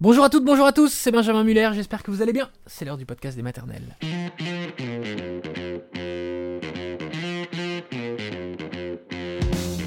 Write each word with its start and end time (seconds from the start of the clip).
Bonjour 0.00 0.22
à 0.22 0.30
toutes, 0.30 0.44
bonjour 0.44 0.64
à 0.64 0.72
tous, 0.72 0.92
c'est 0.92 1.10
Benjamin 1.10 1.42
Muller, 1.42 1.70
j'espère 1.74 2.04
que 2.04 2.12
vous 2.12 2.22
allez 2.22 2.32
bien. 2.32 2.48
C'est 2.66 2.84
l'heure 2.84 2.96
du 2.96 3.04
podcast 3.04 3.36
des 3.36 3.42
maternelles. 3.42 3.96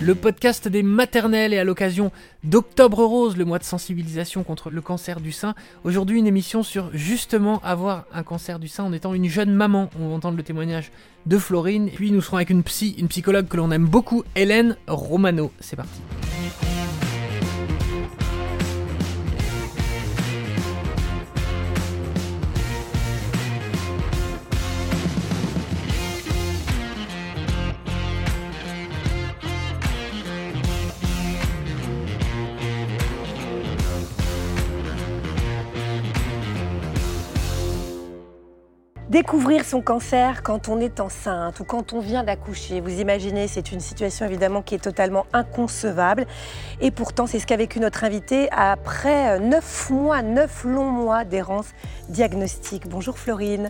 Le 0.01 0.13
podcast 0.13 0.67
des 0.67 0.83
maternelles 0.83 1.53
est 1.53 1.59
à 1.59 1.63
l'occasion 1.63 2.11
d'Octobre 2.43 3.05
Rose, 3.05 3.37
le 3.37 3.45
mois 3.45 3.57
de 3.57 3.63
sensibilisation 3.63 4.43
contre 4.43 4.69
le 4.69 4.81
cancer 4.81 5.21
du 5.21 5.31
sein. 5.31 5.55
Aujourd'hui, 5.85 6.19
une 6.19 6.27
émission 6.27 6.61
sur 6.61 6.89
justement 6.91 7.61
avoir 7.63 8.03
un 8.13 8.23
cancer 8.23 8.59
du 8.59 8.67
sein 8.67 8.83
en 8.83 8.91
étant 8.91 9.13
une 9.13 9.29
jeune 9.29 9.53
maman. 9.53 9.89
On 9.97 10.09
va 10.09 10.15
entendre 10.15 10.35
le 10.35 10.43
témoignage 10.43 10.91
de 11.25 11.37
Florine. 11.37 11.89
Puis 11.89 12.11
nous 12.11 12.21
serons 12.21 12.35
avec 12.35 12.49
une 12.49 12.63
psy, 12.63 12.95
une 12.97 13.07
psychologue 13.07 13.47
que 13.47 13.55
l'on 13.55 13.71
aime 13.71 13.85
beaucoup, 13.85 14.25
Hélène 14.35 14.75
Romano. 14.87 15.53
C'est 15.61 15.77
parti. 15.77 16.01
Découvrir 39.11 39.65
son 39.65 39.81
cancer 39.81 40.41
quand 40.41 40.69
on 40.69 40.79
est 40.79 41.01
enceinte 41.01 41.59
ou 41.59 41.65
quand 41.65 41.91
on 41.91 41.99
vient 41.99 42.23
d'accoucher, 42.23 42.79
vous 42.79 43.01
imaginez, 43.01 43.49
c'est 43.49 43.73
une 43.73 43.81
situation 43.81 44.25
évidemment 44.25 44.61
qui 44.61 44.73
est 44.73 44.81
totalement 44.81 45.25
inconcevable. 45.33 46.25
Et 46.79 46.91
pourtant, 46.91 47.27
c'est 47.27 47.39
ce 47.39 47.45
qu'a 47.45 47.57
vécu 47.57 47.81
notre 47.81 48.05
invité 48.05 48.47
après 48.53 49.37
neuf 49.41 49.89
mois, 49.89 50.21
neuf 50.21 50.63
longs 50.63 50.89
mois 50.89 51.25
d'errance 51.25 51.65
diagnostique. 52.07 52.87
Bonjour 52.87 53.19
Florine. 53.19 53.69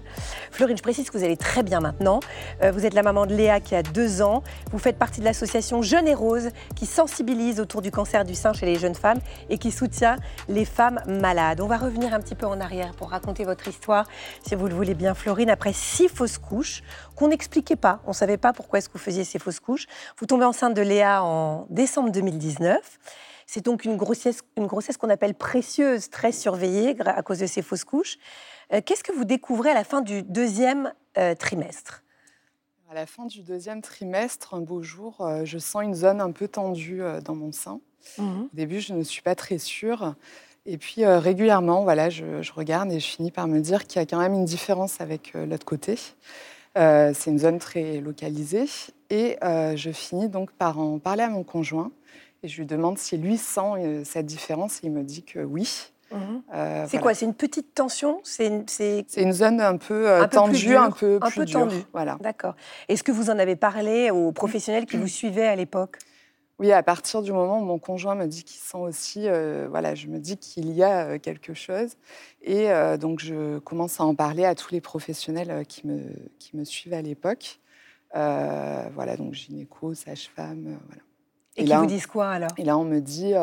Florine, 0.52 0.78
je 0.78 0.84
précise 0.84 1.10
que 1.10 1.18
vous 1.18 1.24
allez 1.24 1.38
très 1.38 1.64
bien 1.64 1.80
maintenant. 1.80 2.20
Euh, 2.62 2.72
vous 2.72 2.86
êtes 2.86 2.94
la 2.94 3.02
maman 3.02 3.26
de 3.26 3.34
Léa 3.34 3.62
qui 3.62 3.74
a 3.74 3.82
deux 3.82 4.22
ans. 4.22 4.44
Vous 4.72 4.78
faites 4.78 5.00
partie 5.00 5.22
de 5.22 5.26
l'association 5.26 5.82
Jeune 5.82 6.08
et 6.08 6.14
Rose 6.14 6.50
qui 6.76 6.86
sensibilise 6.86 7.60
autour 7.60 7.82
du 7.82 7.90
cancer 7.90 8.26
du 8.26 8.36
sein 8.36 8.54
chez 8.54 8.68
les 8.68 8.78
jeunes 8.78 8.94
femmes 8.94 9.20
et 9.50 9.58
qui 9.58 9.72
soutient 9.72 10.18
les 10.50 10.66
femmes 10.66 11.00
malades. 11.08 11.62
On 11.62 11.68
va 11.68 11.78
revenir 11.78 12.14
un 12.14 12.20
petit 12.20 12.36
peu 12.36 12.46
en 12.46 12.62
arrière 12.62 12.92
pour 12.94 13.10
raconter 13.10 13.44
votre 13.44 13.68
histoire, 13.68 14.06
si 14.46 14.54
vous 14.54 14.68
le 14.68 14.76
voulez 14.76 14.94
bien, 14.94 15.16
Florine 15.16 15.31
après 15.50 15.74
six 15.74 16.08
fausses 16.08 16.38
couches 16.38 16.84
qu'on 17.16 17.30
n'expliquait 17.30 17.76
pas. 17.76 18.02
On 18.06 18.10
ne 18.10 18.16
savait 18.16 18.38
pas 18.38 18.54
pourquoi 18.54 18.80
est-ce 18.80 18.90
que 18.90 18.94
vous 18.94 19.04
faisiez 19.04 19.24
ces 19.24 19.40
fausses 19.40 19.60
couches. 19.60 19.88
Vous 20.20 20.26
tombez 20.26 20.46
enceinte 20.46 20.74
de 20.74 20.82
Léa 20.82 21.24
en 21.24 21.68
décembre 21.70 22.12
2019. 22.12 23.00
C'est 23.48 23.66
donc 23.66 23.86
une 23.86 23.98
grossesse, 23.98 24.42
une 24.58 24.68
grossesse 24.68 24.98
qu'on 24.98 25.10
appelle 25.10 25.34
précieuse, 25.34 26.10
très 26.10 26.32
surveillée 26.32 26.96
à 27.06 27.22
cause 27.22 27.40
de 27.40 27.48
ces 27.48 27.62
fausses 27.62 27.84
couches. 27.84 28.18
Euh, 28.74 28.82
qu'est-ce 28.86 29.04
que 29.04 29.12
vous 29.12 29.26
découvrez 29.26 29.72
à 29.72 29.74
la 29.74 29.84
fin 29.84 30.02
du 30.02 30.24
deuxième 30.24 30.94
euh, 31.18 31.36
trimestre? 31.36 32.04
À 32.90 32.94
la 32.94 33.06
fin 33.06 33.26
du 33.26 33.42
deuxième 33.42 33.82
trimestre, 33.82 34.54
un 34.54 34.62
beau 34.62 34.82
jour, 34.82 35.22
euh, 35.22 35.46
je 35.46 35.58
sens 35.58 35.84
une 35.84 35.96
zone 35.96 36.22
un 36.22 36.32
peu 36.32 36.48
tendue 36.48 37.02
dans 37.24 37.36
mon 37.36 37.52
sein. 37.52 37.80
Mmh. 38.18 38.42
Au 38.42 38.50
début, 38.54 38.80
je 38.80 38.94
ne 38.94 39.04
suis 39.04 39.22
pas 39.22 39.36
très 39.36 39.58
sûre. 39.58 40.16
Et 40.66 40.78
puis 40.78 41.04
euh, 41.04 41.20
régulièrement, 41.20 41.84
voilà, 41.84 42.10
je, 42.10 42.24
regarde 42.54 42.92
et 42.92 43.00
je 43.00 43.08
finis 43.08 43.32
par 43.32 43.48
me 43.48 43.60
dire 43.60 43.88
qu'il 43.88 44.00
y 44.00 44.04
a 44.04 44.06
quand 44.06 44.20
même 44.20 44.34
une 44.34 44.46
différence 44.46 45.02
avec 45.02 45.34
euh, 45.36 45.46
l'autre 45.46 45.66
côté. 45.66 45.98
Euh, 46.78 47.12
c'est 47.16 47.32
une 47.32 47.40
zone 47.40 47.58
très 47.58 48.00
localisée. 48.00 48.68
Et 49.10 49.38
je 49.42 49.92
finis 49.92 50.30
donc 50.30 50.52
par 50.52 50.80
en 50.80 51.00
parler 51.00 51.24
à 51.24 51.30
mon 51.30 51.44
conjoint. 51.44 51.92
Et 52.44 52.48
je 52.48 52.60
lui 52.60 52.66
demande 52.66 52.98
si 52.98 53.18
lui 53.18 53.38
sent 53.38 54.04
cette 54.06 54.26
différence. 54.26 54.78
Et 54.78 54.88
il 54.88 54.92
me 54.92 55.04
dit 55.04 55.24
que 55.24 55.40
oui. 55.40 55.92
Mhm. 56.12 56.42
c'est 56.88 57.00
quoi 57.00 57.14
C'est 57.14 57.26
une 57.26 57.34
petite 57.34 57.74
tension? 57.74 58.22
C'est 58.24 58.48
une, 58.48 59.34
zone 59.34 59.60
un 59.60 59.78
peu 59.78 60.08
tendue, 60.32 60.76
un 60.76 60.92
peu 60.92 61.20
plus 61.20 61.28
un 61.28 61.32
peu 61.32 61.46
tendue. 61.46 61.84
Voilà. 61.92 62.18
D'accord. 62.22 62.56
Est-ce 62.88 63.04
que 63.04 63.12
vous 63.12 63.30
en 63.30 63.38
avez 63.38 63.58
parlé 63.58 64.12
aux 64.12 64.32
professionnels 64.32 64.86
qui 64.86 64.96
vous 64.96 65.08
suivaient 65.08 65.48
à 65.48 65.58
l'époque? 65.58 65.98
Oui, 66.62 66.72
à 66.72 66.84
partir 66.84 67.24
du 67.24 67.32
moment 67.32 67.60
où 67.60 67.66
mon 67.66 67.80
conjoint 67.80 68.14
me 68.14 68.28
dit 68.28 68.44
qu'il 68.44 68.62
sent 68.62 68.78
aussi, 68.78 69.28
euh, 69.28 69.66
voilà, 69.68 69.96
je 69.96 70.06
me 70.06 70.20
dis 70.20 70.38
qu'il 70.38 70.72
y 70.72 70.84
a 70.84 71.08
euh, 71.08 71.18
quelque 71.18 71.56
chose. 71.56 71.96
Et 72.44 72.70
euh, 72.70 72.98
donc, 72.98 73.20
je 73.20 73.58
commence 73.58 74.00
à 74.00 74.04
en 74.04 74.14
parler 74.14 74.46
à 74.46 74.54
tous 74.54 74.72
les 74.72 74.80
professionnels 74.80 75.66
qui 75.66 75.88
me, 75.88 76.04
qui 76.38 76.56
me 76.56 76.64
suivent 76.64 76.94
à 76.94 77.02
l'époque. 77.02 77.60
voilà, 78.14 79.18
donc 79.18 79.34
gynéco, 79.34 79.96
sage-femme, 79.96 80.78
voilà. 80.86 81.02
Et, 81.58 81.66
qui 81.66 81.74
vous 81.74 81.86
disent 81.88 82.06
quoi 82.06 82.30
alors? 82.30 82.52
Et 82.58 82.64
là, 82.64 82.78
on 82.78 82.84
me 82.84 83.00
dit, 83.00 83.34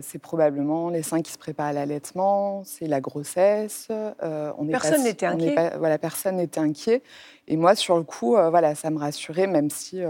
c'est 0.00 0.20
probablement 0.20 0.88
les 0.88 1.02
seins 1.02 1.22
qui 1.22 1.32
se 1.32 1.38
préparent 1.38 1.66
à 1.66 1.72
l'allaitement, 1.72 2.62
c'est 2.64 2.86
la 2.86 3.00
grossesse. 3.00 3.88
on 3.90 4.66
personne 4.68 5.02
n'était 5.02 5.26
inquiet. 5.26 5.72
voilà, 5.78 5.98
personne 5.98 6.36
n'était 6.36 6.60
inquiet. 6.60 7.02
Et 7.48 7.56
moi, 7.56 7.74
sur 7.74 7.96
le 7.96 8.04
coup, 8.04 8.36
voilà, 8.36 8.76
ça 8.76 8.90
me 8.90 8.98
rassurait, 8.98 9.48
même 9.48 9.68
si 9.68 10.00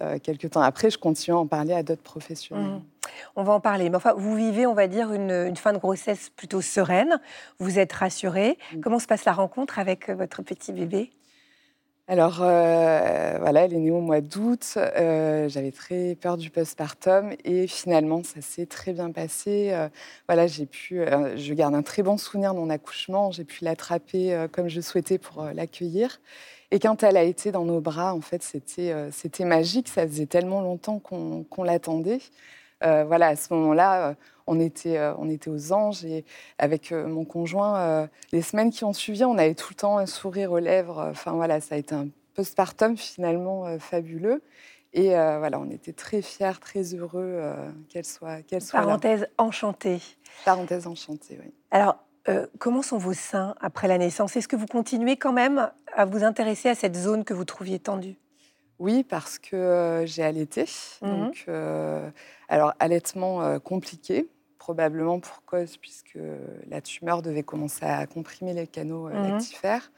euh, 0.00 0.18
quelques 0.18 0.50
temps 0.50 0.62
après, 0.62 0.90
je 0.90 0.98
continue 0.98 1.34
à 1.34 1.38
en 1.38 1.46
parler 1.46 1.74
à 1.74 1.82
d'autres 1.82 2.02
professionnels. 2.02 2.64
Mmh. 2.64 2.82
On 3.36 3.42
va 3.42 3.52
en 3.52 3.60
parler. 3.60 3.90
Mais 3.90 3.96
enfin, 3.96 4.14
vous 4.16 4.34
vivez, 4.34 4.66
on 4.66 4.74
va 4.74 4.88
dire, 4.88 5.12
une, 5.12 5.54
fin 5.56 5.72
de 5.72 5.78
grossesse 5.78 6.30
plutôt 6.30 6.60
sereine. 6.60 7.20
Vous 7.58 7.78
êtes 7.78 7.92
rassurée. 7.92 8.58
Mmh. 8.74 8.80
Comment 8.80 8.98
se 8.98 9.06
passe 9.06 9.24
la 9.24 9.32
rencontre 9.32 9.78
avec 9.78 10.08
euh, 10.08 10.14
votre 10.14 10.42
petit 10.42 10.72
bébé? 10.72 11.10
Alors 12.08 12.40
euh, 12.42 13.38
voilà, 13.40 13.64
elle 13.64 13.74
est 13.74 13.78
née 13.78 13.92
au 13.92 14.00
mois 14.00 14.20
d'août. 14.20 14.76
J'avais 14.76 15.70
très 15.70 16.16
peur 16.16 16.36
du 16.36 16.50
postpartum 16.50 17.30
et 17.44 17.68
finalement 17.68 18.24
ça 18.24 18.40
s'est 18.40 18.66
très 18.66 18.92
bien 18.92 19.12
passé. 19.12 19.72
voilà, 20.28 20.48
j'ai 20.48 20.66
pu, 20.66 21.00
je 21.36 21.54
garde 21.54 21.76
un 21.76 21.82
très 21.82 22.02
bon 22.02 22.18
souvenir 22.18 22.54
de 22.54 22.58
mon 22.58 22.70
accouchement. 22.70 23.30
J'ai 23.30 23.44
pu 23.44 23.64
l'attraper 23.64 24.46
comme 24.50 24.68
je 24.68 24.80
souhaitais 24.80 25.18
pour 25.18 25.44
l'accueillir. 25.54 26.18
Et 26.72 26.78
quand 26.78 27.02
elle 27.02 27.18
a 27.18 27.22
été 27.22 27.52
dans 27.52 27.66
nos 27.66 27.82
bras, 27.82 28.14
en 28.14 28.22
fait, 28.22 28.42
c'était 28.42 28.92
euh, 28.92 29.10
c'était 29.12 29.44
magique. 29.44 29.88
Ça 29.88 30.06
faisait 30.08 30.24
tellement 30.24 30.62
longtemps 30.62 30.98
qu'on 30.98 31.62
l'attendait. 31.62 32.20
Euh, 32.82 33.04
voilà, 33.04 33.28
à 33.28 33.36
ce 33.36 33.52
moment-là, 33.52 34.08
euh, 34.08 34.14
on 34.46 34.58
était, 34.58 34.98
on 35.18 35.28
était 35.28 35.50
aux 35.50 35.72
anges 35.72 36.04
et 36.04 36.24
avec 36.58 36.90
mon 36.90 37.24
conjoint, 37.24 38.08
les 38.32 38.42
semaines 38.42 38.70
qui 38.70 38.84
ont 38.84 38.92
suivi, 38.92 39.24
on 39.24 39.38
avait 39.38 39.54
tout 39.54 39.68
le 39.70 39.76
temps 39.76 39.98
un 39.98 40.06
sourire 40.06 40.50
aux 40.50 40.58
lèvres. 40.58 41.06
Enfin 41.10 41.30
voilà, 41.32 41.60
ça 41.60 41.76
a 41.76 41.78
été 41.78 41.94
un 41.94 42.08
postpartum 42.34 42.96
finalement 42.96 43.78
fabuleux. 43.78 44.42
Et 44.94 45.10
voilà, 45.10 45.60
on 45.60 45.70
était 45.70 45.92
très 45.92 46.22
fiers, 46.22 46.58
très 46.60 46.82
heureux 46.94 47.40
qu'elle 47.88 48.04
soit, 48.04 48.42
qu'elle 48.42 48.62
soit 48.62 48.80
Parenthèse 48.80 49.28
enchantée. 49.38 50.00
Parenthèse 50.44 50.88
enchantée, 50.88 51.38
oui. 51.40 51.52
Alors, 51.70 51.98
euh, 52.28 52.46
comment 52.58 52.82
sont 52.82 52.98
vos 52.98 53.14
seins 53.14 53.54
après 53.60 53.88
la 53.88 53.98
naissance? 53.98 54.36
Est-ce 54.36 54.48
que 54.48 54.56
vous 54.56 54.66
continuez 54.66 55.16
quand 55.16 55.32
même 55.32 55.70
à 55.94 56.04
vous 56.04 56.22
intéresser 56.22 56.68
à 56.68 56.74
cette 56.74 56.96
zone 56.96 57.24
que 57.24 57.34
vous 57.34 57.44
trouviez 57.44 57.78
tendue? 57.78 58.16
Oui, 58.78 59.04
parce 59.04 59.38
que 59.38 59.56
euh, 59.56 60.06
j'ai 60.06 60.22
allaité. 60.22 60.66
Mmh 61.02 61.08
donc, 61.08 61.44
euh, 61.48 62.08
alors, 62.48 62.74
allaitement 62.78 63.58
compliqué, 63.60 64.28
probablement 64.58 65.18
pour 65.20 65.44
cause, 65.44 65.76
puisque 65.76 66.18
la 66.68 66.80
tumeur 66.80 67.22
devait 67.22 67.42
commencer 67.42 67.84
à 67.84 68.06
comprimer 68.06 68.54
les 68.54 68.66
canaux 68.66 69.08
mmh 69.08 69.22
lactifères. 69.22 69.90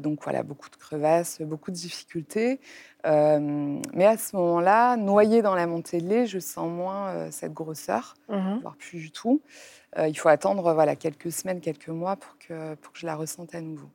donc 0.00 0.22
voilà, 0.22 0.44
beaucoup 0.44 0.70
de 0.70 0.76
crevasses, 0.76 1.40
beaucoup 1.42 1.72
de 1.72 1.76
difficultés. 1.76 2.60
mais 3.04 4.06
à 4.06 4.18
ce 4.18 4.36
moment-là, 4.36 4.96
noyée 4.96 5.42
dans 5.42 5.56
la 5.56 5.66
montée 5.66 6.00
de 6.00 6.08
lait, 6.08 6.26
je 6.26 6.38
sens 6.38 6.70
moins 6.70 7.30
cette 7.32 7.52
grosseur, 7.52 8.14
mmh 8.28 8.60
voire 8.60 8.76
plus 8.76 8.98
du 8.98 9.10
tout. 9.10 9.42
Euh, 9.98 10.08
il 10.08 10.14
faut 10.14 10.28
attendre 10.28 10.72
voilà, 10.72 10.96
quelques 10.96 11.30
semaines, 11.32 11.60
quelques 11.60 11.88
mois 11.88 12.16
pour 12.16 12.36
que, 12.38 12.74
pour 12.76 12.92
que 12.92 12.98
je 12.98 13.06
la 13.06 13.14
ressente 13.14 13.54
à 13.54 13.60
nouveau. 13.60 13.88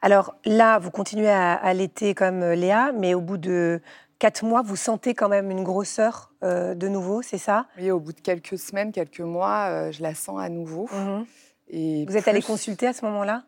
Alors 0.00 0.34
là, 0.44 0.78
vous 0.78 0.90
continuez 0.90 1.30
à 1.30 1.54
allaiter 1.54 2.14
comme 2.14 2.42
euh, 2.42 2.54
Léa, 2.54 2.92
mais 2.92 3.14
au 3.14 3.20
bout 3.20 3.36
de 3.36 3.80
quatre 4.18 4.44
mois, 4.44 4.62
vous 4.62 4.76
sentez 4.76 5.14
quand 5.14 5.28
même 5.28 5.50
une 5.50 5.62
grosseur 5.62 6.32
euh, 6.42 6.74
de 6.74 6.88
nouveau, 6.88 7.22
c'est 7.22 7.38
ça? 7.38 7.66
Oui, 7.78 7.90
au 7.90 8.00
bout 8.00 8.12
de 8.12 8.20
quelques 8.20 8.58
semaines, 8.58 8.92
quelques 8.92 9.20
mois, 9.20 9.90
je 9.90 10.02
la 10.02 10.14
sens 10.14 10.40
à 10.40 10.48
nouveau. 10.48 10.88
Mhm. 10.92 11.26
Et 11.68 12.04
vous 12.06 12.16
êtes 12.16 12.28
allé 12.28 12.42
consulter 12.42 12.86
à 12.86 12.92
ce 12.92 13.04
moment-là? 13.06 13.44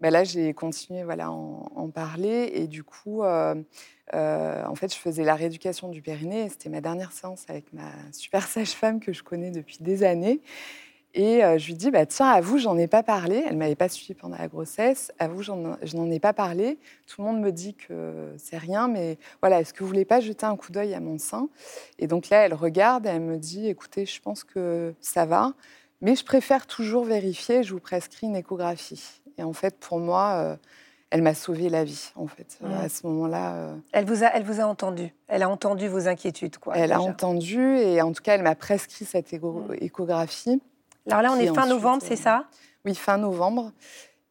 Ben 0.00 0.10
Là, 0.10 0.24
j'ai 0.24 0.52
continué 0.52 1.02
voilà, 1.02 1.26
à 1.26 1.30
en, 1.30 1.90
parler. 1.94 2.50
Et 2.54 2.66
du 2.66 2.84
coup, 2.84 3.22
en 3.24 4.74
fait, 4.74 4.92
je 4.92 4.98
faisais 4.98 5.24
la 5.24 5.34
rééducation 5.34 5.88
du 5.88 6.02
périnée. 6.02 6.48
C'était 6.50 6.68
ma 6.68 6.82
dernière 6.82 7.12
séance 7.12 7.44
avec 7.48 7.72
ma 7.72 7.90
super 8.12 8.46
sage-femme 8.46 9.00
que 9.00 9.14
je 9.14 9.22
connais 9.22 9.50
depuis 9.50 9.78
des 9.80 10.04
années. 10.04 10.42
Et 11.16 11.44
euh, 11.44 11.58
je 11.58 11.68
lui 11.68 11.74
dis, 11.74 11.92
bah, 11.92 12.06
tiens, 12.06 12.28
à 12.28 12.40
vous, 12.40 12.58
j'en 12.58 12.76
ai 12.76 12.88
pas 12.88 13.04
parlé. 13.04 13.44
Elle 13.48 13.56
m'avait 13.56 13.76
pas 13.76 13.88
suivi 13.88 14.14
pendant 14.14 14.36
la 14.36 14.48
grossesse. 14.48 15.12
À 15.20 15.28
vous, 15.28 15.42
je 15.42 15.52
n'en 15.96 16.10
ai 16.10 16.18
pas 16.18 16.32
parlé. 16.32 16.76
Tout 17.06 17.22
le 17.22 17.28
monde 17.28 17.40
me 17.40 17.52
dit 17.52 17.74
que 17.74 18.32
c'est 18.36 18.58
rien, 18.58 18.88
mais 18.88 19.16
voilà, 19.40 19.60
est-ce 19.60 19.72
que 19.72 19.84
vous 19.84 19.88
voulez 19.88 20.04
pas 20.04 20.20
jeter 20.20 20.44
un 20.44 20.56
coup 20.56 20.72
d'œil 20.72 20.92
à 20.92 21.00
mon 21.00 21.18
sein? 21.18 21.48
Et 22.00 22.08
donc 22.08 22.30
là, 22.30 22.44
elle 22.44 22.54
regarde 22.54 23.06
et 23.06 23.10
elle 23.10 23.20
me 23.20 23.38
dit, 23.38 23.68
écoutez, 23.68 24.06
je 24.06 24.20
pense 24.20 24.42
que 24.42 24.92
ça 25.00 25.24
va, 25.24 25.52
mais 26.00 26.16
je 26.16 26.24
préfère 26.24 26.66
toujours 26.66 27.04
vérifier. 27.04 27.62
Je 27.62 27.72
vous 27.72 27.80
prescris 27.80 28.26
une 28.26 28.36
échographie. 28.36 29.20
Et 29.38 29.44
en 29.44 29.52
fait, 29.52 29.78
pour 29.78 30.00
moi, 30.00 30.32
euh, 30.34 30.56
elle 31.10 31.22
m'a 31.22 31.34
sauvé 31.34 31.68
la 31.68 31.84
vie, 31.84 32.10
en 32.16 32.26
fait, 32.26 32.58
mmh. 32.60 32.72
à 32.72 32.88
ce 32.88 33.06
moment-là. 33.06 33.54
Euh. 33.54 33.76
Elle, 33.92 34.04
vous 34.04 34.24
a, 34.24 34.28
elle 34.28 34.42
vous 34.42 34.60
a 34.60 34.64
entendu 34.64 35.14
Elle 35.28 35.44
a 35.44 35.48
entendu 35.48 35.86
vos 35.86 36.08
inquiétudes, 36.08 36.58
quoi 36.58 36.76
Elle 36.76 36.90
a 36.90 37.00
entendu, 37.00 37.76
et 37.78 38.02
en 38.02 38.12
tout 38.12 38.22
cas, 38.22 38.34
elle 38.34 38.42
m'a 38.42 38.56
prescrit 38.56 39.04
cette 39.04 39.32
mmh. 39.32 40.58
Alors 41.06 41.22
là, 41.22 41.32
on 41.32 41.36
est 41.36 41.54
fin 41.54 41.66
novembre, 41.66 42.02
c'est 42.04 42.16
ça? 42.16 42.46
Oui, 42.84 42.94
fin 42.94 43.18
novembre. 43.18 43.72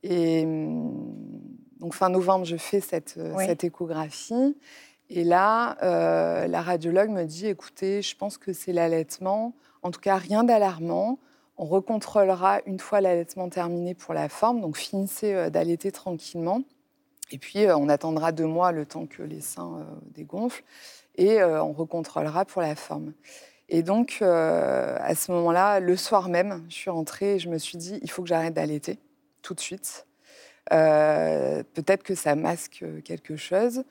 Et 0.04 0.44
hum, 0.44 1.42
donc 1.80 1.94
fin 1.94 2.10
novembre, 2.10 2.46
je 2.46 2.58
fais 2.58 2.82
cette, 2.82 3.20
cette 3.40 3.64
échographie. 3.64 4.58
Et 5.10 5.24
là, 5.24 5.78
la 6.48 6.62
radiologue 6.62 7.10
me 7.10 7.26
dit, 7.26 7.48
écoutez, 7.48 8.02
je 8.02 8.16
pense 8.16 8.38
que 8.38 8.54
c'est 8.54 8.74
l'allaitement. 8.74 9.54
En 9.82 9.92
tout 9.92 10.00
cas, 10.00 10.16
rien 10.16 10.44
d'alarmant. 10.44 11.20
On 11.58 11.66
recontrôlera 11.66 12.62
une 12.66 12.80
fois 12.80 13.00
l'allaitement 13.00 13.48
terminé 13.50 13.94
pour 13.94 14.14
la 14.14 14.28
forme, 14.28 14.60
donc 14.62 14.76
finissez 14.78 15.34
euh, 15.34 15.50
d'allaiter 15.50 15.92
tranquillement. 15.92 16.64
Et 17.32 17.38
puis, 17.38 17.66
euh, 17.66 17.78
on 17.78 17.90
attendra 17.90 18.32
deux 18.32 18.48
mois 18.48 18.72
le 18.72 18.86
temps 18.86 19.06
que 19.06 19.22
les 19.22 19.42
seins 19.42 19.78
euh, 19.80 19.84
dégonflent 20.08 20.64
et 21.16 21.44
on 21.44 21.74
recontrôlera 21.74 22.44
pour 22.44 22.64
la 22.64 22.76
forme. 22.76 23.14
Et 23.74 23.82
donc, 23.82 24.22
à 24.22 25.16
ce 25.16 25.32
moment-là, 25.32 25.80
le 25.80 25.98
soir 25.98 26.30
même, 26.30 26.64
je 26.70 26.76
suis 26.76 26.92
rentrée 26.92 27.36
et 27.36 27.40
je 27.40 27.50
me 27.50 27.58
suis 27.58 27.78
dit, 27.78 28.00
il 28.04 28.10
faut 28.10 28.22
que 28.22 28.30
j'arrête 28.30 28.54
d'allaiter 28.54 29.00
tout 29.42 29.56
de 29.56 29.60
suite. 29.60 30.06
Peut-être 30.70 32.04
que 32.04 32.14
ça 32.14 32.36
masque 32.36 32.86
quelque 33.04 33.36
chose. 33.36 33.84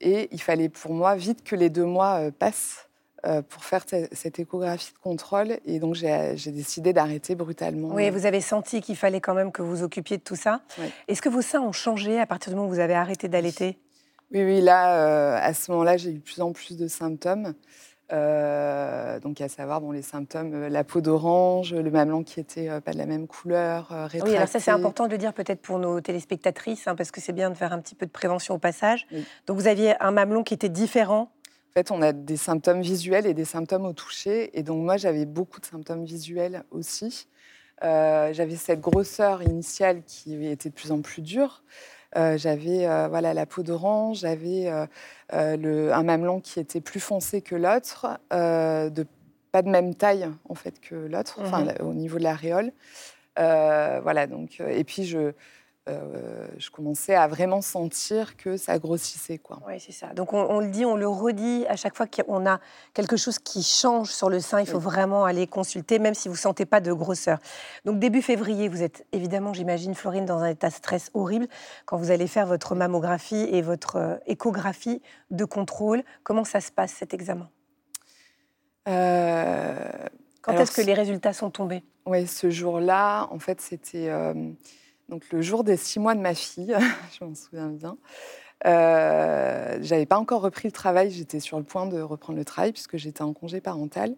Et 0.00 0.28
il 0.32 0.40
fallait 0.40 0.70
pour 0.70 0.94
moi 0.94 1.16
vite 1.16 1.44
que 1.44 1.54
les 1.54 1.68
deux 1.68 1.84
mois 1.84 2.30
passent 2.38 2.86
euh, 3.26 3.42
pour 3.42 3.64
faire 3.64 3.84
cette 4.12 4.38
échographie 4.38 4.92
de 4.92 4.98
contrôle. 4.98 5.58
Et 5.64 5.80
donc, 5.80 5.94
j'ai 5.94 6.52
décidé 6.52 6.92
d'arrêter 6.92 7.34
brutalement. 7.34 7.88
Oui, 7.92 8.08
vous 8.10 8.24
avez 8.24 8.40
senti 8.40 8.80
qu'il 8.80 8.96
fallait 8.96 9.20
quand 9.20 9.34
même 9.34 9.52
que 9.52 9.62
vous 9.62 9.70
vous 9.76 9.82
occupiez 9.82 10.16
de 10.16 10.22
tout 10.22 10.36
ça. 10.36 10.60
Est-ce 11.08 11.20
que 11.20 11.28
vos 11.28 11.42
seins 11.42 11.60
ont 11.60 11.72
changé 11.72 12.20
à 12.20 12.26
partir 12.26 12.52
du 12.52 12.56
moment 12.56 12.68
où 12.68 12.72
vous 12.72 12.80
avez 12.80 12.94
arrêté 12.94 13.28
d'allaiter? 13.28 13.78
Oui, 14.32 14.44
oui, 14.44 14.60
là, 14.60 14.96
euh, 14.96 15.38
à 15.40 15.54
ce 15.54 15.70
moment-là, 15.72 15.96
j'ai 15.96 16.10
eu 16.10 16.14
de 16.14 16.20
plus 16.20 16.40
en 16.40 16.52
plus 16.52 16.76
de 16.76 16.88
symptômes. 16.88 17.54
Euh, 18.12 19.18
donc, 19.20 19.40
à 19.40 19.48
savoir 19.48 19.80
bon, 19.80 19.90
les 19.90 20.02
symptômes, 20.02 20.68
la 20.68 20.84
peau 20.84 21.00
d'orange, 21.00 21.74
le 21.74 21.90
mamelon 21.90 22.22
qui 22.22 22.40
était 22.40 22.80
pas 22.80 22.92
de 22.92 22.98
la 22.98 23.06
même 23.06 23.26
couleur, 23.26 23.88
rétracté. 23.88 24.22
Oui, 24.22 24.36
alors 24.36 24.48
ça 24.48 24.60
c'est 24.60 24.70
important 24.70 25.06
de 25.06 25.12
le 25.12 25.18
dire 25.18 25.32
peut-être 25.32 25.60
pour 25.60 25.78
nos 25.78 26.00
téléspectatrices, 26.00 26.86
hein, 26.86 26.94
parce 26.94 27.10
que 27.10 27.20
c'est 27.20 27.32
bien 27.32 27.50
de 27.50 27.56
faire 27.56 27.72
un 27.72 27.80
petit 27.80 27.94
peu 27.94 28.06
de 28.06 28.12
prévention 28.12 28.54
au 28.54 28.58
passage. 28.58 29.06
Donc 29.46 29.56
vous 29.56 29.66
aviez 29.66 30.00
un 30.02 30.12
mamelon 30.12 30.44
qui 30.44 30.54
était 30.54 30.68
différent? 30.68 31.30
Fait, 31.74 31.90
on 31.90 32.00
a 32.00 32.14
des 32.14 32.38
symptômes 32.38 32.80
visuels 32.80 33.26
et 33.26 33.34
des 33.34 33.44
symptômes 33.44 33.84
au 33.84 33.92
toucher. 33.92 34.58
Et 34.58 34.62
donc, 34.62 34.82
moi, 34.82 34.96
j'avais 34.96 35.26
beaucoup 35.26 35.60
de 35.60 35.66
symptômes 35.66 36.06
visuels 36.06 36.64
aussi. 36.70 37.28
Euh, 37.84 38.32
j'avais 38.32 38.56
cette 38.56 38.80
grosseur 38.80 39.42
initiale 39.42 40.02
qui 40.06 40.46
était 40.46 40.70
de 40.70 40.74
plus 40.74 40.90
en 40.90 41.02
plus 41.02 41.20
dure. 41.20 41.62
Euh, 42.16 42.38
j'avais 42.38 42.86
euh, 42.86 43.08
voilà 43.08 43.34
la 43.34 43.46
peau 43.46 43.62
d'orange, 43.62 44.20
j'avais 44.20 44.68
un 45.30 46.02
mamelon 46.02 46.40
qui 46.40 46.60
était 46.60 46.80
plus 46.80 47.00
foncé 47.00 47.42
que 47.42 47.54
l'autre, 47.54 48.18
de 48.30 49.06
pas 49.52 49.62
de 49.62 49.68
même 49.68 49.94
taille 49.94 50.28
en 50.48 50.54
fait 50.54 50.80
que 50.80 50.94
l'autre, 50.94 51.40
mmh 51.40 51.82
au 51.84 51.94
niveau 51.94 52.18
de 52.18 52.24
l'aréole. 52.24 52.72
voilà 53.36 54.26
donc 54.26 54.60
et 54.60 54.84
puis 54.84 55.04
je 55.04 55.32
euh, 55.88 56.48
je 56.58 56.68
commençais 56.70 57.14
à 57.14 57.28
vraiment 57.28 57.60
sentir 57.60 58.36
que 58.36 58.56
ça 58.56 58.76
grossissait. 58.78 59.38
Quoi. 59.38 59.60
Oui, 59.68 59.78
c'est 59.78 59.92
ça. 59.92 60.08
Donc 60.14 60.32
on, 60.32 60.58
le 60.58 60.68
dit, 60.68 60.84
on 60.84 60.96
le 60.96 61.06
redit 61.06 61.64
à 61.68 61.76
chaque 61.76 61.96
fois 61.96 62.06
qu'on 62.06 62.44
a 62.44 62.58
quelque 62.92 63.16
chose 63.16 63.38
qui 63.38 63.62
change 63.62 64.10
sur 64.10 64.28
le 64.28 64.40
sein, 64.40 64.60
il 64.60 64.66
faut 64.66 64.80
vraiment 64.80 65.24
aller 65.24 65.46
consulter, 65.46 66.00
même 66.00 66.14
si 66.14 66.28
vous 66.28 66.34
ne 66.34 66.40
sentez 66.40 66.66
pas 66.66 66.80
de 66.80 66.92
grosseur. 66.92 67.38
Donc 67.84 68.00
début 68.00 68.20
février, 68.20 68.68
vous 68.68 68.82
êtes 68.82 69.06
évidemment, 69.12 69.54
j'imagine, 69.54 69.94
Florine, 69.94 70.24
dans 70.24 70.38
un 70.38 70.48
état 70.48 70.68
de 70.68 70.74
stress 70.74 71.10
horrible 71.14 71.46
quand 71.84 71.96
vous 71.96 72.10
allez 72.10 72.26
faire 72.26 72.46
votre 72.46 72.74
mammographie 72.74 73.48
et 73.52 73.62
votre 73.62 73.96
euh, 73.96 74.16
échographie 74.26 75.00
de 75.30 75.44
contrôle. 75.44 76.02
Comment 76.24 76.44
ça 76.44 76.60
se 76.60 76.72
passe 76.72 76.92
cet 76.92 77.14
examen? 77.14 77.48
Euh, 78.88 79.88
Quand 80.42 80.52
est-ce 80.54 80.72
que 80.72 80.84
les 80.84 80.94
résultats 80.94 81.32
sont 81.32 81.50
tombés? 81.50 81.84
Oui, 82.06 82.26
ce 82.26 82.50
jour-là, 82.50 83.28
en 83.30 83.38
fait, 83.38 83.60
c'était 83.60 84.08
donc 85.08 85.24
le 85.30 85.40
jour 85.42 85.64
des 85.64 85.76
six 85.76 85.98
mois 85.98 86.14
de 86.14 86.20
ma 86.20 86.34
fille, 86.34 86.76
je 87.18 87.24
m'en 87.24 87.34
souviens 87.34 87.68
bien. 87.68 87.96
Euh, 88.64 89.78
j'avais 89.82 90.06
pas 90.06 90.18
encore 90.18 90.40
repris 90.40 90.68
le 90.68 90.72
travail, 90.72 91.10
j'étais 91.10 91.40
sur 91.40 91.58
le 91.58 91.64
point 91.64 91.86
de 91.86 92.00
reprendre 92.00 92.38
le 92.38 92.44
travail 92.44 92.72
puisque 92.72 92.96
j'étais 92.96 93.22
en 93.22 93.32
congé 93.32 93.60
parental. 93.60 94.16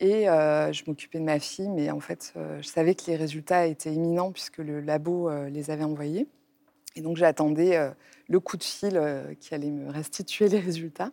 Et 0.00 0.28
euh, 0.28 0.72
je 0.72 0.82
m'occupais 0.86 1.18
de 1.18 1.24
ma 1.24 1.38
fille, 1.38 1.68
mais 1.68 1.90
en 1.90 2.00
fait, 2.00 2.32
euh, 2.36 2.60
je 2.60 2.66
savais 2.66 2.94
que 2.94 3.04
les 3.06 3.16
résultats 3.16 3.66
étaient 3.66 3.92
imminents 3.92 4.32
puisque 4.32 4.58
le 4.58 4.80
labo 4.80 5.28
euh, 5.28 5.48
les 5.48 5.70
avait 5.70 5.84
envoyés. 5.84 6.26
Et 6.96 7.00
donc, 7.00 7.16
j'attendais 7.16 7.76
le 8.28 8.38
coup 8.38 8.56
de 8.56 8.62
fil 8.62 9.02
qui 9.40 9.52
allait 9.52 9.72
me 9.72 9.90
restituer 9.90 10.48
les 10.48 10.60
résultats. 10.60 11.10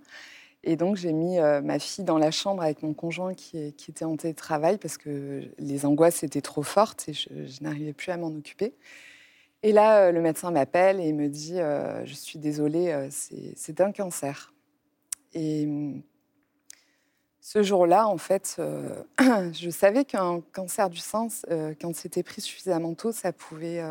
Et 0.64 0.76
donc, 0.76 0.96
j'ai 0.96 1.12
mis 1.12 1.40
ma 1.40 1.80
fille 1.80 2.04
dans 2.04 2.20
la 2.20 2.30
chambre 2.30 2.62
avec 2.62 2.84
mon 2.84 2.94
conjoint 2.94 3.34
qui, 3.34 3.74
qui, 3.74 3.92
était 3.92 4.06
en 4.06 4.16
télétravail 4.16 4.78
parce 4.78 4.98
que 4.98 5.42
les 5.58 5.86
angoisses 5.86 6.24
étaient 6.24 6.42
trop 6.42 6.62
fortes 6.62 7.10
et 7.10 7.14
je, 7.14 7.64
n'arrivais 7.64 7.94
plus 7.94 8.12
à 8.12 8.18
m'en 8.18 8.28
occuper. 8.28 8.76
Et 9.64 9.72
là, 9.72 10.12
le 10.12 10.22
médecin 10.22 10.52
m'appelle 10.52 11.00
et 11.00 11.14
me 11.14 11.30
dit 11.30 11.58
Je 11.58 12.14
suis 12.14 12.38
désolée, 12.38 13.10
c'est 13.10 13.82
un 13.82 13.92
cancer. 13.92 14.54
Et 15.34 15.66
hum, 15.66 16.04
ce 17.42 17.64
jour-là, 17.64 18.08
en 18.08 18.18
fait, 18.18 18.62
je 19.20 19.70
savais 19.72 20.06
qu'un 20.06 20.42
cancer 20.54 20.92
du 20.92 21.00
sein, 21.00 21.28
quand 21.82 21.96
c'était 21.96 22.22
pris 22.22 22.42
suffisamment 22.42 22.94
tôt, 22.94 23.12
ça 23.12 23.34
pouvait. 23.34 23.82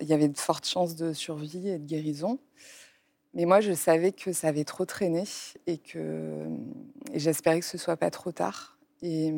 il 0.00 0.06
y 0.06 0.14
avait 0.14 0.28
de 0.28 0.38
fortes 0.38 0.66
chances 0.66 0.96
de 0.96 1.12
survie 1.12 1.68
et 1.68 1.78
de 1.78 1.84
guérison. 1.84 2.38
Mais 3.34 3.46
moi, 3.46 3.60
je 3.60 3.72
savais 3.72 4.12
que 4.12 4.32
ça 4.32 4.48
avait 4.48 4.64
trop 4.64 4.84
traîné 4.84 5.24
et 5.66 5.78
que 5.78 6.46
j'espérais 7.12 7.60
que 7.60 7.66
ce 7.66 7.78
soit 7.78 7.96
pas 7.96 8.10
trop 8.10 8.30
tard. 8.30 8.78
Et, 9.02 9.32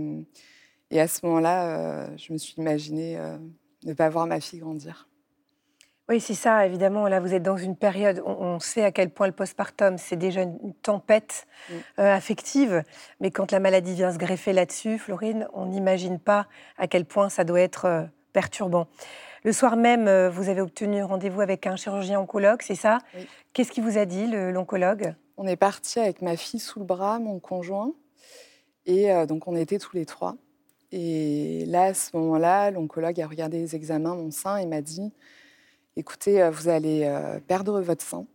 et 0.90 1.00
à 1.00 1.08
ce 1.08 1.24
moment-là, 1.26 1.66
euh, 1.66 2.08
je 2.16 2.32
me 2.32 2.38
suis 2.38 2.54
imaginé 2.58 3.18
euh, 3.18 3.36
ne 3.84 3.94
pas 3.94 4.08
voir 4.08 4.26
ma 4.26 4.40
fille 4.40 4.60
grandir. 4.60 5.08
Oui, 6.08 6.20
c'est 6.20 6.34
ça, 6.34 6.64
évidemment. 6.64 7.08
Là, 7.08 7.18
vous 7.18 7.34
êtes 7.34 7.42
dans 7.42 7.56
une 7.56 7.74
période, 7.74 8.22
on, 8.24 8.60
sait 8.60 8.84
à 8.84 8.92
quel 8.92 9.10
point 9.10 9.26
le 9.26 9.32
postpartum, 9.32 9.98
c'est 9.98 10.16
déjà 10.16 10.42
une 10.42 10.72
tempête 10.74 11.48
euh, 11.98 12.14
affective. 12.14 12.84
Mais 13.20 13.32
quand 13.32 13.50
la 13.50 13.58
maladie 13.58 13.94
vient 13.94 14.12
se 14.12 14.18
greffer 14.18 14.52
là-dessus, 14.52 14.98
Florine, 14.98 15.48
on 15.52 15.66
n'imagine 15.66 16.20
pas 16.20 16.46
à 16.78 16.86
quel 16.86 17.06
point 17.06 17.28
ça 17.28 17.42
doit 17.42 17.60
être 17.60 18.06
perturbant. 18.32 18.86
Le 19.46 19.52
soir 19.52 19.76
même, 19.76 20.08
euh, 20.08 20.28
vous 20.28 20.48
avez 20.48 20.60
obtenu 20.60 21.04
rendez-vous 21.04 21.40
avec 21.40 21.68
un 21.68 21.76
chirurgien 21.76 22.18
oncologue, 22.18 22.62
c'est 22.62 22.74
ça? 22.74 22.98
Qu'est-ce 23.52 23.70
qu'il 23.70 23.84
vous 23.84 23.96
a 23.96 24.04
dit, 24.04 24.26
l'oncologue? 24.26 25.14
On 25.36 25.46
est 25.46 25.54
parti 25.54 26.00
avec 26.00 26.20
ma 26.20 26.36
fille 26.36 26.58
sous 26.58 26.80
le 26.80 26.84
bras, 26.84 27.20
mon 27.20 27.38
conjoint, 27.38 27.92
et 28.86 29.12
euh, 29.12 29.24
donc 29.24 29.46
on 29.46 29.54
était 29.54 29.78
tous 29.78 29.94
les 29.94 30.04
trois. 30.04 30.34
Et 30.90 31.64
là, 31.66 31.84
à 31.84 31.94
ce 31.94 32.16
moment-là, 32.16 32.72
l'oncologue 32.72 33.20
a 33.20 33.26
regardé 33.28 33.58
les 33.58 33.76
examens, 33.76 34.16
mon 34.16 34.32
sein, 34.32 34.56
et 34.56 34.66
m'a 34.66 34.80
dit 34.80 35.12
écoutez, 35.94 36.42
euh, 36.42 36.50
vous 36.50 36.66
allez 36.68 37.08
perdre 37.46 37.80
votre 37.80 38.02
sang, 38.02 38.26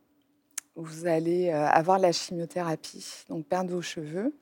vous 0.77 1.07
allez 1.07 1.49
avoir 1.49 1.99
la 1.99 2.13
chimiothérapie, 2.13 3.25
donc 3.27 3.45
perdre 3.47 3.71
vos 3.71 3.81
cheveux, 3.81 4.33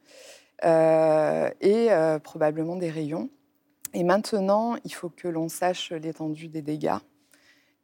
et 0.62 1.90
probablement 2.24 2.76
des 2.76 2.92
rayons. 2.92 3.32
Et 3.94 4.04
maintenant, 4.04 4.76
il 4.86 4.94
faut 4.94 5.10
que 5.10 5.28
l'on 5.28 5.50
sache 5.50 5.92
l'étendue 5.92 6.48
des 6.48 6.62
dégâts. 6.62 6.98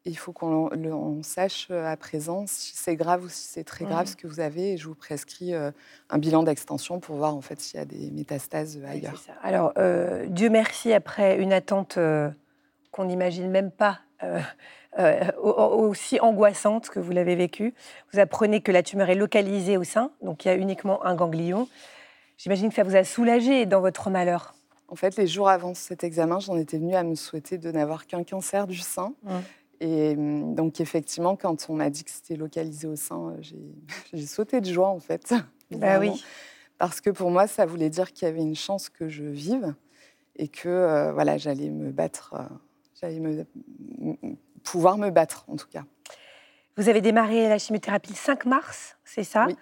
il 0.05 0.17
faut 0.17 0.33
qu'on 0.33 1.23
sache 1.23 1.67
euh, 1.71 1.87
à 1.87 1.97
présent 1.97 2.45
si 2.45 2.73
c'est 2.75 2.95
grave 2.95 3.23
ou 3.23 3.29
si 3.29 3.47
c'est 3.47 3.63
très 3.63 3.85
grave 3.85 4.03
mmh. 4.03 4.09
ce 4.09 4.15
que 4.15 4.27
vous 4.27 4.39
avez. 4.39 4.73
Et 4.73 4.77
je 4.77 4.87
vous 4.87 4.95
prescris 4.95 5.53
euh, 5.53 5.71
un 6.09 6.19
bilan 6.19 6.43
d'extension 6.43 6.99
pour 6.99 7.15
voir 7.15 7.35
en 7.35 7.41
fait 7.41 7.59
s'il 7.59 7.79
y 7.79 7.81
a 7.81 7.85
des 7.85 8.11
métastases 8.11 8.79
ailleurs. 8.85 9.19
Alors, 9.41 9.73
euh, 9.77 10.27
Dieu 10.27 10.49
merci, 10.49 10.93
après 10.93 11.37
une 11.37 11.53
attente 11.53 11.97
qu'on 12.91 13.05
n'imagine 13.05 13.49
même 13.49 13.71
pas 13.71 14.01
aussi 15.37 16.19
angoissante 16.21 16.89
que 16.89 16.99
vous 16.99 17.11
l'avez 17.11 17.35
vécue, 17.35 17.73
vous 18.13 18.19
apprenez 18.19 18.61
que 18.61 18.71
la 18.71 18.81
tumeur 18.81 19.09
est 19.09 19.15
localisée 19.15 19.75
au 19.75 19.83
sein, 19.83 20.11
donc 20.21 20.45
il 20.45 20.47
y 20.47 20.51
a 20.51 20.55
uniquement 20.55 21.03
un 21.05 21.15
ganglion. 21.15 21.67
J'imagine 22.37 22.69
que 22.69 22.75
ça 22.75 22.83
vous 22.83 22.95
a 22.95 23.03
soulagé 23.03 23.65
dans 23.65 23.81
votre 23.81 24.09
malheur. 24.09 24.54
En 24.87 24.95
fait, 24.95 25.17
les 25.17 25.27
jours 25.27 25.49
avant 25.49 25.73
cet 25.73 26.03
examen, 26.03 26.39
j'en 26.39 26.57
étais 26.57 26.77
venue 26.77 26.95
à 26.95 27.03
me 27.03 27.15
souhaiter 27.15 27.57
de 27.57 27.71
n'avoir 27.71 28.05
qu'un 28.05 28.23
cancer 28.23 28.67
du 28.67 28.77
sein. 28.77 29.13
Et 29.81 30.15
hum, 30.15 30.55
donc, 30.55 30.79
effectivement, 30.79 31.35
quand 31.35 31.67
on 31.69 31.73
m'a 31.73 31.89
dit 31.89 32.03
que 32.03 32.11
c'était 32.11 32.35
localisé 32.35 32.87
au 32.87 32.95
sein, 32.95 33.29
euh, 33.31 33.41
j'ai 34.13 34.25
sauté 34.25 34.61
de 34.61 34.71
joie, 34.71 34.89
en 34.89 34.99
fait. 34.99 35.33
Bah 35.71 35.97
oui. 35.99 36.23
Parce 36.77 37.01
que 37.01 37.09
pour 37.09 37.31
moi, 37.31 37.47
ça 37.47 37.65
voulait 37.65 37.89
dire 37.89 38.13
qu'il 38.13 38.27
y 38.27 38.29
avait 38.29 38.43
une 38.43 38.55
chance 38.55 38.87
que 38.87 39.09
je 39.09 39.23
vive 39.23 39.73
et 40.35 40.47
que 40.47 40.69
euh, 40.69 41.11
voilà, 41.11 41.39
j'allais 41.39 41.71
me 41.71 41.89
battre, 41.89 42.35
euh, 42.35 42.55
j'allais 43.01 43.19
me, 43.19 43.47
pouvoir 44.63 44.99
me 44.99 45.09
battre, 45.09 45.45
en 45.47 45.55
tout 45.55 45.67
cas. 45.67 45.83
Vous 46.77 46.87
avez 46.87 47.01
démarré 47.01 47.49
la 47.49 47.57
chimiothérapie 47.57 48.11
le 48.11 48.15
5 48.15 48.45
mars, 48.45 48.95
c'est 49.03 49.23
ça? 49.23 49.47
Oui. 49.47 49.55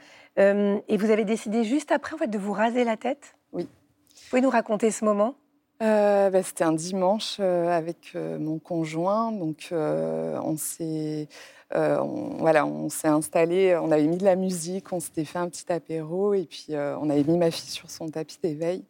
Et 0.89 0.97
vous 0.97 1.09
avez 1.09 1.23
décidé 1.23 1.63
juste 1.63 1.93
après 1.93 2.15
en 2.15 2.17
fait, 2.17 2.27
de 2.27 2.37
vous 2.37 2.51
raser 2.51 2.83
la 2.83 2.97
tête? 2.97 3.35
Oui 4.13 4.29
pouvez 4.29 4.41
nous 4.41 4.49
raconter 4.49 4.91
ce 4.91 5.05
moment? 5.05 5.35
Euh, 5.81 6.29
bah, 6.29 6.43
C'était 6.43 6.63
un 6.63 6.73
dimanche 6.73 7.37
euh, 7.39 7.69
avec 7.69 8.13
euh, 8.15 8.37
mon 8.39 8.59
conjoint. 8.59 9.31
Donc, 9.31 9.69
on 9.71 10.57
s'est 10.57 11.27
voilà, 11.75 12.67
on 12.67 12.87
s'est 12.89 13.07
installé, 13.07 13.75
on 13.75 13.89
avait 13.89 14.05
mis 14.05 14.17
de 14.17 14.23
la 14.23 14.35
musique, 14.35 14.93
on 14.93 14.99
s'était 14.99 15.25
fait 15.25 15.39
un 15.39 15.49
petit 15.49 15.71
apéro 15.71 16.35
et 16.35 16.45
puis 16.45 16.67
on 16.69 17.09
avait 17.09 17.23
mis 17.23 17.35
ma 17.35 17.49
fille 17.49 17.71
sur 17.71 17.89
son 17.89 18.09
tapis 18.09 18.37
d'éveil. 18.43 18.85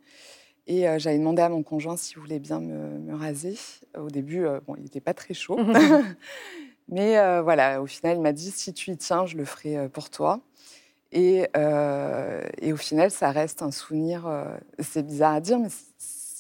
Et 0.68 0.82
j'avais 1.00 1.18
demandé 1.18 1.42
à 1.42 1.48
mon 1.48 1.64
conjoint 1.64 1.96
s'il 1.96 2.20
voulait 2.20 2.40
bien 2.40 2.60
me, 2.60 3.16
raser. 3.16 3.58
Au 3.98 4.10
début, 4.10 4.46
bon, 4.68 4.76
il 4.76 4.84
n'était 4.84 5.00
pas 5.00 5.14
très 5.14 5.34
chaud. 5.34 5.58
Mais 6.90 7.42
voilà, 7.42 7.82
au 7.82 7.86
final, 7.86 8.18
il 8.18 8.22
m'a 8.22 8.34
dit 8.34 8.52
si 8.52 8.74
tu 8.74 8.92
y 8.92 8.98
tiens, 8.98 9.26
je 9.26 9.38
le 9.38 9.46
ferai 9.46 9.88
pour 9.88 10.10
toi. 10.10 10.42
Et, 11.14 11.48
et, 12.62 12.74
au 12.74 12.78
final, 12.78 13.12
ça 13.12 13.32
reste 13.32 13.62
un 13.62 13.72
souvenir. 13.72 14.28
c'est 14.80 15.06
bizarre 15.06 15.36
à 15.36 15.40
dire, 15.42 15.60
mais 15.60 15.70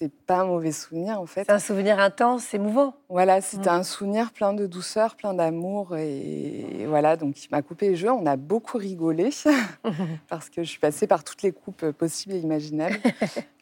c'est 0.03 0.11
pas 0.11 0.39
un 0.39 0.45
mauvais 0.45 0.71
souvenir 0.71 1.21
en 1.21 1.25
fait. 1.25 1.45
C'est 1.45 1.51
un 1.51 1.59
souvenir 1.59 1.99
intense, 1.99 2.53
émouvant. 2.53 2.95
Voilà, 3.09 3.41
c'était 3.41 3.69
mm. 3.69 3.75
un 3.75 3.83
souvenir 3.83 4.31
plein 4.31 4.53
de 4.53 4.65
douceur, 4.65 5.15
plein 5.15 5.33
d'amour 5.33 5.95
et, 5.95 6.85
voilà, 6.87 7.15
donc 7.15 7.43
il 7.43 7.47
m'a 7.51 7.61
coupé 7.61 7.89
les 7.89 7.95
jeux. 7.95 8.11
On 8.11 8.25
a 8.25 8.35
beaucoup 8.35 8.77
rigolé 8.77 9.29
parce 10.29 10.49
que 10.49 10.63
je 10.63 10.69
suis 10.69 10.79
passée 10.79 11.07
par 11.07 11.23
toutes 11.23 11.41
les 11.41 11.51
coupes 11.51 11.91
possibles 11.91 12.35
et 12.35 12.39
imaginables. 12.39 12.99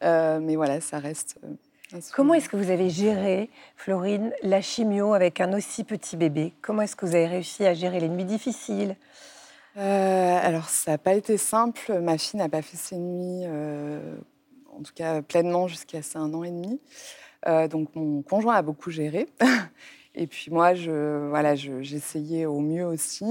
Euh, 0.02 0.40
mais 0.40 0.56
voilà, 0.56 0.80
ça 0.80 0.98
reste. 0.98 1.38
Euh, 1.44 2.00
Comment 2.12 2.34
est-ce 2.34 2.48
que 2.48 2.56
vous 2.56 2.70
avez 2.70 2.90
géré, 2.90 3.50
Florine, 3.76 4.32
la 4.42 4.60
chimio 4.60 5.14
avec 5.14 5.40
un 5.40 5.52
aussi 5.52 5.84
petit 5.84 6.16
bébé? 6.16 6.52
Comment 6.60 6.82
est-ce 6.82 6.96
que 6.96 7.06
vous 7.06 7.14
avez 7.14 7.28
réussi 7.28 7.64
à 7.64 7.72
gérer 7.72 8.00
les 8.00 8.08
nuits 8.08 8.24
difficiles? 8.24 8.96
Euh, 9.76 10.38
alors, 10.42 10.68
ça 10.68 10.92
n'a 10.92 10.98
pas 10.98 11.14
été 11.14 11.36
simple. 11.38 12.00
Ma 12.00 12.18
fille 12.18 12.38
n'a 12.38 12.48
pas 12.48 12.62
fait 12.62 12.76
ses 12.76 12.96
nuits 12.96 13.46
en 14.76 14.82
tout 14.82 14.92
cas 14.94 15.22
pleinement 15.22 15.68
jusqu'à 15.68 16.00
un 16.14 16.34
an 16.34 16.44
et 16.44 16.50
demi. 16.50 16.80
Euh, 17.48 17.68
donc 17.68 17.94
mon 17.94 18.22
conjoint 18.22 18.54
a 18.54 18.62
beaucoup 18.62 18.90
géré. 18.90 19.28
Et 20.14 20.26
puis 20.26 20.50
moi, 20.50 20.74
voilà, 20.74 21.54
j'essayais 21.54 22.44
au 22.44 22.60
mieux 22.60 22.84
aussi. 22.84 23.24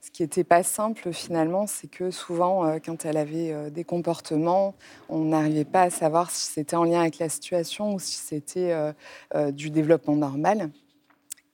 Ce 0.00 0.10
qui 0.10 0.22
n'était 0.24 0.42
pas 0.42 0.64
simple 0.64 1.12
finalement, 1.12 1.68
c'est 1.68 1.86
que 1.86 2.10
souvent, 2.10 2.66
euh, 2.66 2.78
quand 2.84 3.04
elle 3.04 3.18
avait 3.18 3.52
euh, 3.52 3.70
des 3.70 3.84
comportements, 3.84 4.74
on 5.08 5.20
n'arrivait 5.26 5.64
pas 5.64 5.82
à 5.82 5.90
savoir 5.90 6.32
si 6.32 6.50
c'était 6.50 6.74
en 6.74 6.82
lien 6.82 7.02
avec 7.02 7.18
la 7.18 7.28
situation 7.28 7.94
ou 7.94 8.00
si 8.00 8.16
c'était 8.16 8.74
du 9.52 9.70
développement 9.70 10.16
normal. 10.16 10.70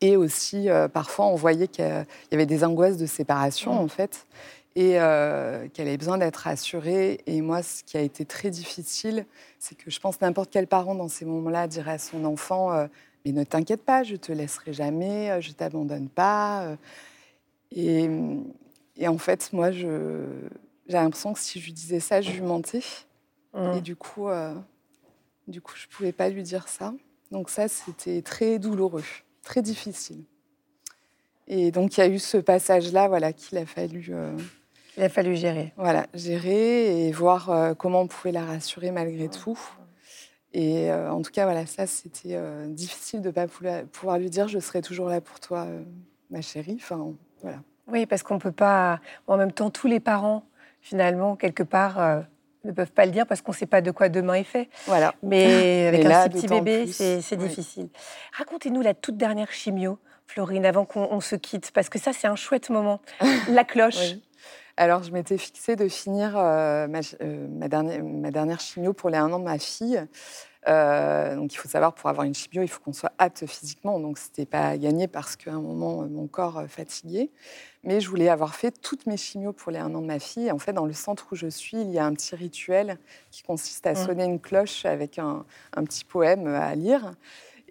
Et 0.01 0.17
aussi, 0.17 0.69
parfois, 0.93 1.27
on 1.27 1.35
voyait 1.35 1.69
qu'il 1.69 1.85
y 1.85 2.35
avait 2.35 2.47
des 2.47 2.65
angoisses 2.65 2.97
de 2.97 3.07
séparation, 3.07 3.75
mmh. 3.75 3.79
en 3.79 3.89
fait 3.89 4.27
et 4.77 5.01
euh, 5.01 5.69
qu'elle 5.69 5.89
avait 5.89 5.97
besoin 5.97 6.19
d'être 6.19 6.37
rassurée. 6.37 7.21
Et 7.27 7.41
moi, 7.41 7.63
ce 7.63 7.83
qui 7.83 7.97
a 7.97 8.01
été 8.01 8.25
très 8.25 8.51
difficile, 8.51 9.27
c'est 9.59 9.75
que 9.77 9.91
je 9.91 9.99
pense 10.01 10.21
n'importe 10.21 10.51
quel 10.51 10.67
parent 10.67 10.95
dans 10.95 11.09
ces 11.09 11.25
moments-là 11.25 11.67
dirait 11.67 11.93
à 11.93 11.99
son 11.99 12.25
enfant 12.25 12.73
euh, 12.73 12.87
Mais 13.25 13.33
ne 13.33 13.45
t'inquiète 13.45 13.85
pas, 13.85 14.03
je 14.05 14.17
te 14.17 14.33
laisserai 14.33 14.73
jamais, 14.73 15.31
euh, 15.31 15.41
je 15.41 15.53
t'abandonne 15.53 16.09
pas. 16.09 16.77
Et, 17.73 18.09
en 19.07 19.19
fait, 19.19 19.53
moi, 19.53 19.71
j'ai 19.73 19.87
l'impression 20.89 21.33
que 21.33 21.41
si 21.41 21.61
je 21.61 21.67
lui 21.67 21.73
disais 21.73 22.01
ça, 22.01 22.21
je 22.21 22.31
lui 22.31 22.43
mentais. 22.43 22.83
Mmh. 23.55 23.73
Et 23.77 23.81
du 23.81 23.97
coup, 23.97 24.29
du 25.49 25.61
coup, 25.61 25.73
je 25.77 25.87
ne 25.87 25.93
pouvais 25.93 26.13
pas 26.13 26.29
lui 26.29 26.43
dire 26.43 26.69
ça. 26.69 26.95
Donc 27.33 27.49
ça, 27.49 27.69
c'était 27.69 28.23
très 28.23 28.59
douloureux, 28.59 29.05
très 29.43 29.63
difficile. 29.63 30.25
Et 31.47 31.71
donc, 31.71 31.97
il 31.97 32.01
y 32.01 32.03
a 32.03 32.09
eu 32.09 32.19
ce 32.19 32.37
passage-là 32.37 33.09
voilà, 33.09 33.33
qu'il 33.33 33.59
a 33.59 33.67
fallu 33.67 34.13
il 34.97 35.05
a 35.05 35.09
fallu 35.09 35.37
gérer. 35.37 35.73
Voilà, 35.77 36.07
gérer 36.15 37.07
et 37.07 37.13
voir 37.13 37.51
euh, 37.51 37.75
comment 37.75 38.03
on 38.03 38.07
pouvait 38.07 38.33
la 38.33 38.45
rassurer 38.45 38.91
malgré 38.91 39.29
tout. 39.29 39.59
Et 40.53 40.91
euh, 40.91 41.13
en 41.13 41.23
tout 41.23 41.31
cas, 41.31 41.45
voilà, 41.45 41.65
ça, 41.65 41.87
c'était 41.87 42.35
euh, 42.35 42.67
difficile 42.67 43.23
de 43.23 43.29
ne 43.29 43.33
pas 43.33 43.47
pouvoir 43.93 44.19
lui 44.19 44.31
dire 44.31 44.49
je 44.49 44.59
serai 44.59 44.83
toujours 44.83 45.09
là 45.09 45.21
pour 45.21 45.39
toi, 45.39 45.67
ma 46.31 46.41
chérie. 46.41 46.79
Enfin, 46.81 47.15
voilà. 47.41 47.63
Oui, 47.87 48.07
parce 48.07 48.23
qu'on 48.23 48.35
ne 48.35 48.41
peut 48.41 48.53
pas. 48.53 49.01
En 49.27 49.37
même 49.37 49.53
temps, 49.53 49.71
tous 49.71 49.87
les 49.87 50.01
parents, 50.01 50.45
finalement, 50.81 51.37
quelque 51.37 51.63
part, 51.63 52.25
ne 52.65 52.73
peuvent 52.73 52.93
pas 52.93 53.07
le 53.07 53.13
dire 53.13 53.27
parce 53.27 53.43
qu'on 53.43 53.53
ne 53.53 53.57
sait 53.57 53.67
pas 53.67 53.81
de 53.81 53.91
quoi 53.91 54.09
demain 54.09 54.35
est 54.35 54.45
fait. 54.45 54.69
Voilà. 54.87 55.15
Mais 55.23 55.87
avec 55.89 56.05
un 56.05 56.29
petit 56.29 56.47
bébé, 56.47 56.87
c'est 56.87 57.37
difficile. 57.37 57.89
Racontez-nous 58.37 58.83
la 58.83 58.95
toute 58.95 59.17
dernière 59.17 59.53
chimio, 59.53 59.99
Florine, 60.27 60.67
avant 60.67 60.85
qu'on 60.85 61.21
se 61.21 61.37
quitte, 61.37 61.71
parce 61.73 61.89
que 61.89 61.99
ça, 61.99 62.13
c'est 62.13 62.29
un 62.29 62.37
chouette 62.37 62.71
moment. 62.71 63.01
La 63.49 63.65
cloche. 63.65 64.15
Alors, 64.77 65.03
je 65.03 65.11
m'étais 65.11 65.37
fixée 65.37 65.77
de 65.77 65.89
finir 65.89 66.39
euh, 66.39 66.87
euh, 67.21 67.47
ma, 67.51 67.69
dernière, 67.69 68.03
ma, 68.03 68.31
dernière, 68.31 68.61
chimio 68.61 68.93
pour 68.93 69.11
les 69.11 69.19
un 69.19 69.31
an 69.33 69.39
de 69.39 69.45
ma 69.45 69.59
fille. 69.59 70.03
Euh, 70.69 71.37
donc, 71.37 71.55
il 71.55 71.57
faut 71.57 71.69
savoir, 71.69 71.95
pour 71.95 72.11
avoir 72.11 72.27
une 72.27 72.35
chimio, 72.35 72.63
il 72.63 72.69
faut 72.69 72.81
qu'on 72.81 72.93
soit 72.93 73.13
apte 73.19 73.47
physiquement. 73.47 73.99
Donc, 73.99 74.19
ce 74.19 74.27
n'était 74.27 74.47
pas 74.47 74.77
gagné 74.77 75.09
parce 75.09 75.37
qu'à 75.37 75.53
un 75.53 75.61
moment, 75.61 76.07
mon 76.09 76.27
corps 76.27 76.65
fatiguait. 76.69 77.31
Mais 77.83 78.01
je 78.01 78.09
voulais 78.09 78.29
avoir 78.29 78.55
fait 78.55 78.73
toutes 78.73 79.07
mes 79.07 79.17
chimios 79.17 79.53
pour 79.53 79.73
les 79.73 79.79
un 79.79 79.95
an 79.95 80.03
de 80.03 80.07
ma 80.07 80.19
fille. 80.19 80.51
en 80.51 80.59
fait, 80.59 80.73
dans 80.73 80.85
le 80.85 80.93
centre 80.93 81.29
où 81.33 81.35
je 81.35 81.47
suis, 81.47 81.81
il 81.81 81.91
y 81.91 81.99
a 81.99 82.05
un 82.05 82.13
petit 82.13 82.35
rituel 82.37 82.99
qui 83.31 83.43
consiste 83.43 83.87
à 83.87 83.93
mmh. 83.93 83.97
sonner 83.97 84.25
une 84.25 84.41
cloche 84.41 84.85
avec 84.85 85.19
un, 85.19 85.47
un 85.75 85.85
petit 85.85 86.05
poème 86.05 86.47
à 86.47 86.75
lire. 86.75 87.15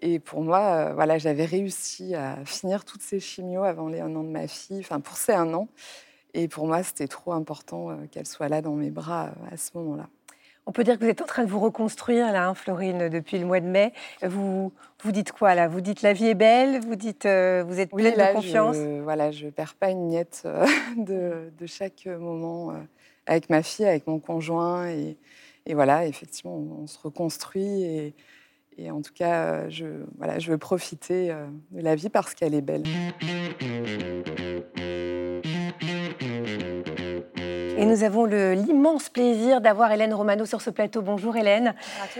Et 0.02 0.18
pour 0.18 0.40
moi, 0.42 0.94
voilà, 0.94 1.18
j'avais 1.18 1.44
réussi 1.44 2.14
à 2.14 2.44
finir 2.44 2.84
toutes 2.84 3.02
ces 3.02 3.20
chimios 3.20 3.62
avant 3.62 3.88
les 3.88 4.00
un 4.00 4.14
an 4.16 4.24
de 4.24 4.30
ma 4.30 4.48
fille, 4.48 4.80
enfin 4.80 4.98
pour 5.00 5.16
ces 5.16 5.32
un 5.32 5.52
an. 5.54 5.68
Et 6.34 6.48
pour 6.48 6.66
moi, 6.66 6.82
c'était 6.82 7.08
trop 7.08 7.32
important 7.32 7.90
euh, 7.90 8.06
qu'elle 8.10 8.26
soit 8.26 8.48
là 8.48 8.62
dans 8.62 8.74
mes 8.74 8.90
bras 8.90 9.26
euh, 9.26 9.54
à 9.54 9.56
ce 9.56 9.70
moment-là. 9.74 10.08
On 10.70 10.72
peut 10.72 10.84
dire 10.84 11.00
que 11.00 11.04
vous 11.04 11.10
êtes 11.10 11.20
en 11.20 11.26
train 11.26 11.42
de 11.42 11.50
vous 11.50 11.58
reconstruire, 11.58 12.30
là, 12.30 12.46
hein, 12.46 12.54
Florine, 12.54 13.08
depuis 13.08 13.40
le 13.40 13.44
mois 13.44 13.58
de 13.58 13.66
mai. 13.66 13.92
Vous, 14.22 14.72
vous 15.02 15.10
dites 15.10 15.32
quoi, 15.32 15.56
là? 15.56 15.66
Vous 15.66 15.80
dites 15.80 16.02
la 16.02 16.12
vie 16.12 16.28
est 16.28 16.36
belle? 16.36 16.78
Vous 16.78 16.94
dites 16.94 17.26
euh, 17.26 17.64
vous 17.66 17.80
êtes 17.80 17.90
pleine 17.90 18.14
de 18.14 18.32
confiance? 18.34 18.76
je, 18.76 19.00
Voilà, 19.00 19.32
je 19.32 19.46
ne 19.46 19.50
perds 19.50 19.74
pas 19.74 19.90
une 19.90 20.06
miette 20.06 20.46
de, 20.96 21.50
de, 21.58 21.66
chaque 21.66 22.06
moment 22.06 22.72
avec 23.26 23.50
ma 23.50 23.64
fille, 23.64 23.84
avec 23.84 24.06
mon 24.06 24.20
conjoint. 24.20 24.88
Et, 24.90 25.16
et 25.66 25.74
voilà, 25.74 26.06
effectivement, 26.06 26.54
on, 26.54 26.86
se 26.86 27.00
reconstruit. 27.00 27.82
Et, 27.82 28.14
et, 28.78 28.92
en 28.92 29.02
tout 29.02 29.12
cas, 29.12 29.68
je, 29.70 29.86
voilà, 30.18 30.38
je 30.38 30.52
veux 30.52 30.58
profiter 30.58 31.34
de 31.72 31.82
la 31.82 31.96
vie 31.96 32.10
parce 32.10 32.32
qu'elle 32.36 32.54
est 32.54 32.60
belle. 32.60 32.84
Et 37.80 37.86
nous 37.86 38.04
avons 38.04 38.26
l'immense 38.26 39.08
plaisir 39.08 39.62
d'avoir 39.62 39.90
Hélène 39.90 40.12
Romano 40.12 40.44
sur 40.44 40.60
ce 40.60 40.68
plateau. 40.68 41.00
Bonjour 41.00 41.34
Hélène. 41.34 41.74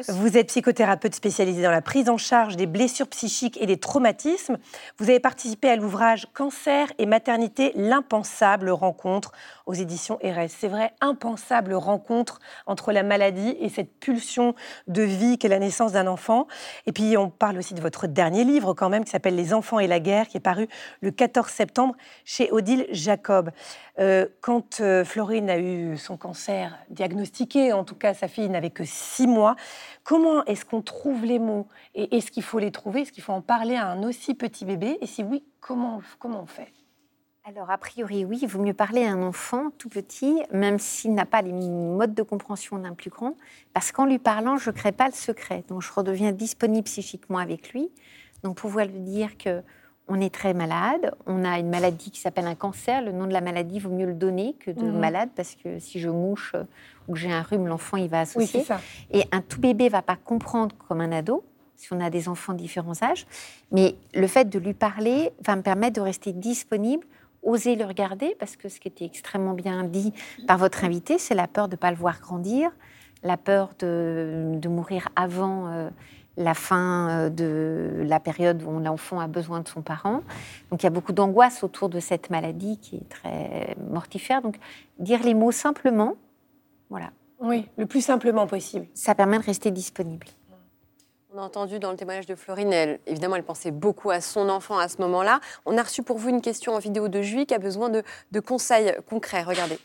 Vous 0.09 0.39
êtes 0.39 0.47
psychothérapeute 0.47 1.15
spécialisée 1.15 1.63
dans 1.63 1.71
la 1.71 1.83
prise 1.83 2.09
en 2.09 2.17
charge 2.17 2.57
des 2.57 2.65
blessures 2.65 3.09
psychiques 3.09 3.61
et 3.61 3.67
des 3.67 3.77
traumatismes. 3.77 4.57
Vous 4.97 5.11
avez 5.11 5.21
participé 5.21 5.69
à 5.69 5.77
l'ouvrage 5.77 6.29
Cancer 6.33 6.91
et 6.97 7.05
maternité, 7.05 7.73
l'impensable 7.75 8.71
rencontre 8.71 9.33
aux 9.67 9.75
éditions 9.75 10.19
RS. 10.25 10.49
C'est 10.49 10.69
vrai, 10.69 10.95
impensable 11.03 11.75
rencontre 11.75 12.39
entre 12.65 12.91
la 12.91 13.03
maladie 13.03 13.55
et 13.61 13.69
cette 13.69 13.93
pulsion 14.01 14.55
de 14.89 15.03
vie 15.03 15.37
qu'est 15.37 15.49
la 15.49 15.59
naissance 15.59 15.93
d'un 15.93 16.07
enfant. 16.07 16.47
Et 16.87 16.93
puis 16.93 17.19
on 17.19 17.29
parle 17.29 17.59
aussi 17.59 17.75
de 17.75 17.83
votre 17.83 18.07
dernier 18.07 18.45
livre 18.45 18.73
quand 18.73 18.89
même 18.89 19.05
qui 19.05 19.11
s'appelle 19.11 19.37
Les 19.37 19.53
enfants 19.53 19.79
et 19.79 19.87
la 19.87 20.01
guerre 20.01 20.27
qui 20.27 20.39
est 20.39 20.41
paru 20.41 20.69
le 21.03 21.11
14 21.11 21.51
septembre 21.51 21.97
chez 22.25 22.51
Odile 22.51 22.87
Jacob. 22.93 23.51
Euh, 23.99 24.27
quand 24.41 24.81
euh, 24.81 25.05
Florine 25.05 25.50
a 25.51 25.59
eu 25.59 25.97
son 25.97 26.17
cancer 26.17 26.79
diagnostiqué, 26.89 27.73
en 27.73 27.85
tout 27.85 27.95
cas 27.95 28.15
sa 28.15 28.29
fille 28.29 28.49
n'avait 28.49 28.71
que 28.71 28.85
six 28.85 29.27
mois, 29.27 29.57
comment 30.05 30.45
est-ce 30.45 30.65
qu'on 30.65 30.83
trouve 30.83 31.25
les 31.25 31.39
mots 31.39 31.67
Et 31.95 32.17
est-ce 32.17 32.31
qu'il 32.31 32.43
faut 32.43 32.59
les 32.59 32.71
trouver? 32.71 33.03
Est-ce 33.03 33.13
qu'il 33.13 33.23
faut 33.23 33.33
en 33.33 33.43
parler 33.43 33.77
à 33.77 33.89
un 33.89 34.03
aussi 34.03 34.35
petit 34.35 34.65
bébé? 34.65 34.99
Et 35.01 35.07
si 35.07 35.23
oui, 35.23 35.45
comment, 35.61 36.01
comment 36.19 36.43
on 36.43 36.47
fait? 36.47 36.73
Alors, 37.45 37.71
a 37.71 37.79
priori, 37.79 38.25
oui, 38.25 38.39
il 38.43 38.49
vaut 38.49 38.63
mieux 38.63 38.75
parler 38.75 39.05
à 39.05 39.13
un 39.13 39.23
enfant 39.23 39.71
tout 39.79 39.89
petit, 39.89 40.43
même 40.53 40.79
s'il 40.79 41.15
n'a 41.15 41.25
pas 41.25 41.41
les 41.41 41.53
modes 41.53 42.15
de 42.15 42.23
compréhension 42.23 42.79
d'un 42.79 42.93
plus 42.93 43.09
grand, 43.09 43.35
parce 43.73 43.93
qu'en 43.93 44.05
lui 44.05 44.19
parlant, 44.19 44.59
je 44.59 44.71
ne 44.71 44.75
crée 44.75 44.93
pas 44.93 45.07
le 45.07 45.15
secret. 45.15 45.65
Donc, 45.69 45.81
je 45.81 45.91
redeviens 45.91 46.33
disponible 46.33 46.85
psychiquement 46.85 47.39
avec 47.39 47.73
lui. 47.73 47.91
Donc, 48.43 48.59
pouvoir 48.59 48.87
lui 48.87 49.01
dire 49.01 49.39
que 49.39 49.63
on 50.11 50.21
est 50.21 50.35
très 50.35 50.53
malade, 50.55 51.15
on 51.27 51.45
a 51.45 51.61
une 51.61 51.71
maladie 51.71 52.11
qui 52.11 52.21
s'appelle 52.21 52.47
un 52.47 52.57
cancer. 52.57 53.01
Le 53.01 53.13
nom 53.13 53.29
de 53.29 53.33
la 53.33 53.41
maladie, 53.41 53.79
vaut 53.79 53.91
mieux 53.91 54.07
le 54.07 54.15
donner 54.15 54.57
que 54.59 54.73
de 54.73 54.83
mhm. 54.83 54.99
malade, 54.99 55.29
parce 55.37 55.55
que 55.55 55.79
si 55.79 56.01
je 56.01 56.11
mouche 56.11 56.53
euh, 56.57 56.65
ou 57.07 57.13
que 57.13 57.19
j'ai 57.19 57.33
un 57.33 57.43
rhume, 57.43 57.69
l'enfant, 57.69 57.97
il 57.97 58.09
va 58.09 58.21
associer. 58.21 58.65
ça. 58.65 58.81
Et 59.13 59.23
un 59.31 59.41
tout 59.41 59.61
bébé 59.61 59.89
va 59.89 60.03
pas 60.03 60.17
comprendre 60.17 60.75
comme 60.89 61.01
un 61.01 61.13
ado, 61.13 61.45
si 61.77 61.93
on 61.93 62.01
a 62.01 62.11
des 62.11 62.29
enfants 62.29 62.55
de 62.55 62.59
différents 62.59 63.01
âges. 63.03 63.25
Mais 63.71 63.95
le 64.13 64.27
fait 64.27 64.49
de 64.49 64.59
lui 64.59 64.75
parler 64.75 65.31
va 65.47 65.55
me 65.55 65.63
permettre 65.63 65.95
de 65.95 66.01
rester 66.01 66.33
disponible, 66.33 67.07
oser 67.45 67.77
le 67.77 67.85
regarder, 67.85 68.35
parce 68.41 68.57
que 68.57 68.69
ce 68.69 68.81
qui 68.81 68.89
était 68.89 69.05
extrêmement 69.05 69.55
bien 69.55 69.85
dit 69.85 70.13
par 70.49 70.59
votre 70.59 70.85
invité, 70.85 71.19
c'est 71.19 71.37
la 71.37 71.47
peur 71.47 71.69
de 71.69 71.75
ne 71.75 71.79
pas 71.79 71.93
le 71.93 71.97
voir 71.97 72.21
grandir, 72.21 72.73
la 73.23 73.37
peur 73.37 73.71
de, 73.79 74.59
mourir 74.67 75.09
avant. 75.15 75.69
Euh, 75.69 75.89
la 76.41 76.55
fin 76.55 77.11
euh, 77.11 77.31
de 77.31 78.03
la 78.05 78.19
période 78.19 78.63
où 78.63 78.79
l'enfant 78.81 79.21
a 79.21 79.29
besoin 79.29 79.61
de 79.61 79.69
son 79.69 79.83
parent. 79.83 80.23
Donc 80.71 80.83
il 80.83 80.85
y 80.85 80.87
a 80.87 80.91
beaucoup 80.91 81.13
d'angoisse 81.13 81.63
autour 81.63 81.89
de 81.89 82.01
cette 82.01 82.31
maladie 82.31 82.79
qui 82.79 82.97
est 82.97 83.09
très 83.09 83.77
mortifère. 83.91 84.43
Donc 84.43 84.57
dire 84.99 85.23
les 85.23 85.35
mots 85.35 85.53
simplement, 85.53 86.17
voilà. 86.89 87.11
Oui, 87.41 87.67
le 87.77 87.87
plus 87.87 88.03
simplement 88.03 88.47
possible. 88.47 88.87
Ça 88.95 89.15
permet 89.15 89.39
de 89.39 89.45
rester 89.45 89.71
disponible. 89.71 90.27
On 91.33 91.39
a 91.39 91.43
entendu 91.43 91.79
dans 91.79 91.93
le 91.93 91.97
témoignage 91.97 92.27
de 92.27 92.35
Florine, 92.35 92.73
elle, 92.73 92.99
évidemment, 93.07 93.37
elle 93.37 93.45
pensait 93.45 93.71
beaucoup 93.71 94.11
à 94.11 94.21
son 94.21 94.49
enfant 94.49 94.79
à 94.79 94.89
ce 94.89 95.01
moment-là. 95.03 95.39
On 95.65 95.79
a 95.79 95.83
reçu 95.83 96.03
pour 96.03 96.19
vous 96.19 96.29
une 96.29 96.41
question 96.41 96.75
en 96.75 96.81
vidéo 96.81 97.09
de 97.09 97.23
Julie 97.23 97.47
qui 97.47 97.55
a 97.55 97.59
besoin 97.59 97.89
de, 97.89 98.03
de 98.33 98.41
conseils 98.41 98.93
concrets. 99.09 99.45
Regardez. 99.45 99.79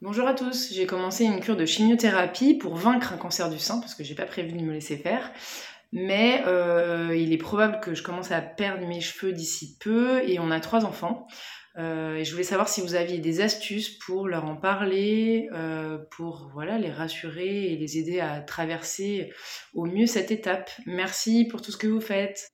Bonjour 0.00 0.26
à 0.26 0.34
tous, 0.34 0.72
j'ai 0.72 0.86
commencé 0.86 1.24
une 1.24 1.40
cure 1.40 1.56
de 1.56 1.64
chimiothérapie 1.64 2.54
pour 2.54 2.76
vaincre 2.76 3.12
un 3.12 3.16
cancer 3.16 3.50
du 3.50 3.58
sein 3.58 3.78
parce 3.78 3.94
que 3.94 4.04
j'ai 4.04 4.14
pas 4.14 4.26
prévu 4.26 4.52
de 4.52 4.62
me 4.62 4.72
laisser 4.72 4.96
faire. 4.96 5.32
Mais 5.98 6.42
euh, 6.46 7.16
il 7.16 7.32
est 7.32 7.38
probable 7.38 7.80
que 7.80 7.94
je 7.94 8.02
commence 8.02 8.30
à 8.30 8.42
perdre 8.42 8.86
mes 8.86 9.00
cheveux 9.00 9.32
d'ici 9.32 9.78
peu 9.78 10.22
et 10.28 10.38
on 10.38 10.50
a 10.50 10.60
trois 10.60 10.84
enfants. 10.84 11.26
Euh, 11.78 12.22
je 12.22 12.30
voulais 12.32 12.44
savoir 12.44 12.68
si 12.68 12.82
vous 12.82 12.94
aviez 12.94 13.16
des 13.16 13.40
astuces 13.40 13.96
pour 14.00 14.28
leur 14.28 14.44
en 14.44 14.56
parler, 14.56 15.48
euh, 15.54 15.96
pour 16.10 16.50
voilà 16.52 16.76
les 16.76 16.92
rassurer 16.92 17.72
et 17.72 17.76
les 17.78 17.96
aider 17.96 18.20
à 18.20 18.42
traverser 18.42 19.32
au 19.72 19.86
mieux 19.86 20.04
cette 20.04 20.30
étape. 20.30 20.70
Merci 20.84 21.46
pour 21.46 21.62
tout 21.62 21.72
ce 21.72 21.78
que 21.78 21.86
vous 21.86 22.02
faites. 22.02 22.50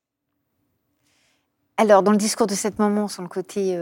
Alors, 1.79 2.05
dans 2.05 2.13
le 2.13 2.19
discours 2.19 2.47
de 2.47 2.55
cette 2.55 2.79
maman, 2.79 3.09
sur 3.09 3.23
le 3.23 3.29
côté 3.29 3.77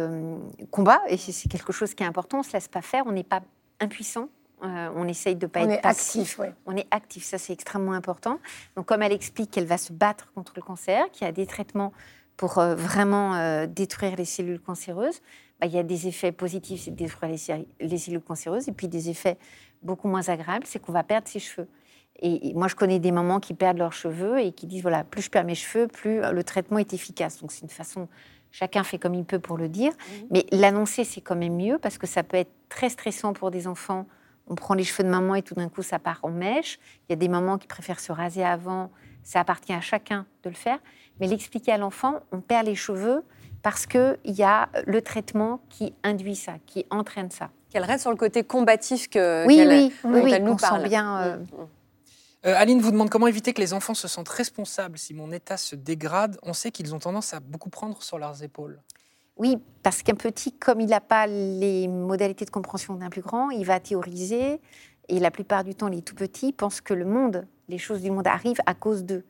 combat, 0.71 1.03
et 1.09 1.19
c'est 1.19 1.51
quelque 1.51 1.75
chose 1.75 1.93
qui 1.93 2.03
est 2.03 2.07
important, 2.07 2.39
on 2.39 2.41
ne 2.41 2.47
se 2.47 2.55
laisse 2.55 2.69
pas 2.69 2.81
faire, 2.81 3.03
on 3.07 3.13
n'est 3.13 3.25
pas 3.25 3.43
impuissant, 3.79 4.31
euh, 4.63 4.91
on 4.95 5.07
essaye 5.09 5.37
de 5.37 5.47
ne 5.47 5.51
pas 5.51 5.61
on 5.61 5.69
être 5.71 5.79
est 5.79 5.83
passif. 5.83 6.21
actif, 6.23 6.39
ouais. 6.39 6.55
On 6.67 6.77
est 6.77 6.87
actif, 6.91 7.25
ça 7.25 7.39
c'est 7.39 7.53
extrêmement 7.53 7.93
important. 7.93 8.39
Donc, 8.77 8.87
comme 8.87 9.03
elle 9.03 9.13
explique 9.13 9.51
qu'elle 9.51 9.67
va 9.67 9.79
se 9.79 9.93
battre 9.93 10.33
contre 10.35 10.53
le 10.57 10.63
cancer, 10.63 11.11
qu'il 11.13 11.27
y 11.27 11.29
a 11.29 11.33
des 11.33 11.47
traitements 11.47 11.93
pour 12.37 12.59
euh, 12.59 12.75
vraiment 12.75 13.35
euh, 13.35 13.67
détruire 13.67 14.17
les 14.17 14.25
cellules 14.25 14.61
cancéreuses, 14.61 15.21
bah, 15.61 15.67
il 15.67 15.73
y 15.73 15.79
a 15.79 15.83
des 15.83 16.07
effets 16.09 16.33
positifs, 16.33 16.83
c'est 16.85 16.91
de 16.91 16.97
détruire 16.97 17.31
les, 17.31 17.39
cell- 17.39 17.67
les 17.81 17.99
cellules 17.99 18.21
cancéreuses, 18.23 18.69
et 18.69 18.73
puis 18.73 18.89
des 18.89 19.11
effets 19.11 19.37
beaucoup 19.83 20.09
moins 20.09 20.29
agréables, 20.29 20.67
c'est 20.67 20.79
qu'on 20.79 20.93
va 20.93 21.03
perdre 21.03 21.29
ses 21.29 21.39
cheveux. 21.39 21.69
Et, 22.23 22.49
et 22.51 22.55
moi, 22.55 22.69
je 22.69 22.75
connais 22.77 22.99
des 22.99 23.13
mamans 23.13 23.41
qui 23.41 23.55
perdent 23.55 23.79
leurs 23.79 23.93
cheveux 23.95 24.41
et 24.41 24.53
qui 24.53 24.67
disent 24.67 24.83
voilà, 24.83 25.05
plus 25.05 25.23
je 25.23 25.31
perds 25.31 25.45
mes 25.45 25.55
cheveux, 25.55 25.87
plus 25.87 26.21
le 26.21 26.45
traitement 26.45 26.79
est 26.79 26.93
efficace. 26.93 27.41
Donc, 27.41 27.51
c'est 27.53 27.63
une 27.63 27.71
façon, 27.71 28.09
chacun 28.51 28.85
fait 28.85 28.99
comme 28.99 29.15
il 29.15 29.25
peut 29.25 29.39
pour 29.39 29.57
le 29.57 29.69
dire. 29.69 29.93
Mais 30.31 30.45
l'annoncer, 30.51 31.05
c'est 31.05 31.21
quand 31.23 31.37
même 31.37 31.57
mieux 31.57 31.79
parce 31.79 31.97
que 31.99 32.07
ça 32.07 32.23
peut 32.23 32.37
être 32.37 32.53
très 32.69 32.91
stressant 32.91 33.33
pour 33.33 33.51
des 33.51 33.67
enfants. 33.67 34.07
On 34.51 34.55
prend 34.57 34.75
les 34.75 34.85
cheveux 34.85 35.05
de 35.05 35.09
maman 35.09 35.35
et 35.37 35.43
tout 35.43 35.55
d'un 35.55 35.69
coup, 35.69 35.83
ça 35.83 35.99
part 35.99 36.19
en 36.23 36.29
mèche. 36.31 36.79
Il 37.09 37.13
y 37.13 37.15
a 37.15 37.17
des 37.17 37.29
mamans 37.29 37.57
qui 37.57 37.67
préfèrent 37.69 38.01
se 38.01 38.13
raser 38.13 38.45
avant. 38.45 38.91
Ça 39.23 39.41
appartient 39.41 39.73
à 39.73 39.81
chacun 39.81 40.27
de 40.43 40.51
le 40.51 40.57
faire. 40.57 40.79
Mais 41.21 41.27
l'expliquer 41.29 41.73
à 41.73 41.79
l'enfant, 41.79 42.21
on 42.33 42.41
perd 42.41 42.67
les 42.67 42.75
cheveux 42.75 43.23
parce 43.63 43.87
qu'il 43.87 44.17
y 44.25 44.43
a 44.43 44.69
le 44.87 45.01
traitement 45.03 45.61
qui 45.69 45.95
induit 46.03 46.37
ça, 46.37 46.55
qui 46.67 46.85
entraîne 46.91 47.31
ça. 47.31 47.51
Qu'elle 47.71 47.85
reste 47.85 48.01
sur 48.03 48.11
le 48.11 48.17
côté 48.17 48.43
combatif 48.43 49.09
que, 49.09 49.47
Oui, 49.47 49.65
oui, 49.69 49.93
dont 50.03 50.11
oui, 50.15 50.21
oui, 50.25 50.33
elle 50.33 50.43
nous 50.45 50.59
sent 50.59 50.67
parle. 50.67 50.89
bien. 50.89 51.19
euh, 51.21 51.37
Mm, 51.37 51.41
mm. 51.43 51.69
Euh, 52.47 52.55
Aline 52.57 52.81
vous 52.81 52.91
demande 52.91 53.11
comment 53.11 53.27
éviter 53.27 53.53
que 53.53 53.61
les 53.61 53.75
enfants 53.75 53.93
se 53.93 54.09
sentent 54.09 54.31
responsables 54.31 54.97
si 54.97 55.13
mon 55.13 55.31
état 55.31 55.59
se 55.59 55.77
dégrade. 55.77 56.39
On 56.43 56.55
sait 56.55 56.71
qu'ils 56.71 56.95
ont 56.95 56.99
tendance 56.99 57.35
à 57.35 57.41
beaucoup 57.41 57.69
prendre 57.69 58.03
sur 58.03 58.19
leurs 58.19 58.43
épaules. 58.43 58.81
Oui, 59.41 59.57
parce 59.83 60.03
qu'un 60.03 60.15
petit, 60.15 60.53
comme 60.53 60.83
il 60.83 60.89
n'a 60.91 61.01
pas 61.01 61.27
les 61.27 61.89
modalités 61.89 62.45
de 62.45 62.51
compréhension 62.51 62.95
d'un 62.95 63.09
plus 63.09 63.23
grand, 63.23 63.49
il 63.49 63.65
va 63.65 63.81
théoriser. 63.81 64.61
Et 65.09 65.19
la 65.19 65.31
plupart 65.31 65.65
du 65.65 65.75
temps, 65.75 65.89
les 65.89 66.03
tout 66.03 66.15
petits 66.15 66.53
pensent 66.53 66.83
que 66.83 66.93
le 66.93 67.07
monde, 67.07 67.47
les 67.67 67.79
choses 67.79 68.03
du 68.03 68.11
monde 68.11 68.27
arrivent 68.27 68.61
à 68.67 68.75
cause 68.75 69.03
d'eux. 69.03 69.25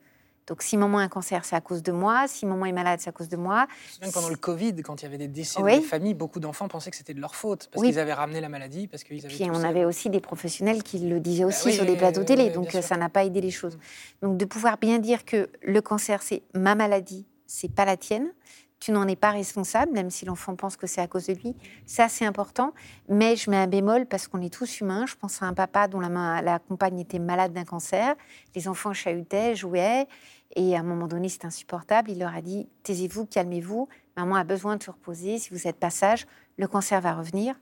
Donc, 0.47 0.63
si 0.63 0.75
maman 0.75 0.97
a 0.97 1.03
un 1.03 1.07
cancer, 1.07 1.45
c'est 1.45 1.55
à 1.55 1.61
cause 1.61 1.81
de 1.81 1.93
moi. 1.93 2.27
Si 2.27 2.45
maman 2.45 2.65
est 2.65 2.73
malade, 2.73 2.99
c'est 3.01 3.07
à 3.07 3.13
cause 3.13 3.29
de 3.29 3.37
moi. 3.37 3.67
Je 3.69 3.87
me 3.87 3.91
souviens 3.93 4.09
que 4.09 4.13
pendant 4.13 4.29
le 4.29 4.35
Covid, 4.35 4.75
quand 4.83 5.01
il 5.01 5.05
y 5.05 5.07
avait 5.07 5.17
des 5.17 5.29
décès 5.29 5.61
Oui. 5.61 5.71
dans 5.71 5.77
les 5.77 5.87
familles, 5.87 6.13
beaucoup 6.13 6.41
d'enfants 6.41 6.67
pensaient 6.67 6.91
que 6.91 6.97
c'était 6.97 7.13
de 7.13 7.21
leur 7.21 7.33
faute 7.33 7.69
parce 7.71 7.81
Oui. 7.81 7.87
qu'ils 7.89 7.99
avaient 7.99 8.11
ramené 8.11 8.41
la 8.41 8.49
maladie, 8.49 8.87
parce 8.87 9.05
qu'ils 9.05 9.25
avaient 9.25 9.33
Puis 9.33 9.49
on 9.49 9.63
avait 9.63 9.85
aussi 9.85 10.09
des 10.09 10.19
professionnels 10.19 10.83
qui 10.83 10.99
le 10.99 11.21
disaient 11.21 11.45
aussi 11.45 11.67
oui, 11.67 11.73
sur 11.73 11.85
les 11.85 11.95
plateaux 11.95 12.25
télé, 12.25 12.49
donc 12.49 12.71
ça 12.73 12.97
n'a 12.97 13.07
pas 13.07 13.23
aidé 13.23 13.39
les 13.39 13.51
choses. 13.51 13.77
Donc 14.21 14.35
de 14.37 14.43
pouvoir 14.43 14.77
bien 14.77 14.99
dire 14.99 15.23
que 15.23 15.49
le 15.61 15.79
cancer 15.79 16.21
c'est 16.21 16.43
ma 16.53 16.75
maladie, 16.75 17.25
c'est 17.47 17.71
pas 17.73 17.85
la 17.85 17.95
tienne. 17.95 18.33
Tu 18.81 18.91
n'en 18.91 19.07
es 19.07 19.15
pas 19.15 19.29
responsable, 19.31 19.91
même 19.93 20.09
si 20.09 20.25
l'enfant 20.25 20.55
pense 20.55 20.75
que 20.75 20.87
c'est 20.87 20.99
à 21.01 21.07
cause 21.07 21.27
de 21.27 21.33
lui. 21.33 21.55
Ça, 21.85 22.09
c'est 22.09 22.25
important. 22.25 22.73
Mais 23.07 23.35
je 23.35 23.49
mets 23.51 23.57
un 23.57 23.67
bémol 23.67 24.07
parce 24.07 24.27
qu'on 24.27 24.41
est 24.41 24.51
tous 24.51 24.81
humains. 24.81 25.05
Je 25.05 25.15
pense 25.15 25.41
à 25.41 25.45
un 25.45 25.53
papa 25.53 25.87
dont 25.87 25.99
la, 25.99 26.09
main- 26.09 26.41
la 26.41 26.57
compagne 26.57 26.99
était 26.99 27.19
malade 27.19 27.53
d'un 27.53 27.63
cancer. 27.63 28.15
Les 28.55 28.67
enfants 28.67 28.91
chahutaient, 28.91 29.55
jouaient. 29.55 30.07
Et 30.55 30.75
à 30.75 30.79
un 30.79 30.83
moment 30.83 31.07
donné, 31.07 31.29
c'est 31.29 31.45
insupportable. 31.45 32.09
Il 32.09 32.17
leur 32.19 32.35
a 32.35 32.41
dit 32.41 32.67
Taisez-vous, 32.83 33.27
calmez-vous. 33.27 33.87
Maman 34.17 34.35
a 34.35 34.43
besoin 34.43 34.77
de 34.77 34.83
se 34.83 34.89
reposer. 34.89 35.37
Si 35.37 35.51
vous 35.51 35.67
êtes 35.67 35.77
pas 35.77 35.91
sage, 35.91 36.25
le 36.57 36.67
cancer 36.67 36.99
va 37.01 37.13
revenir. 37.13 37.55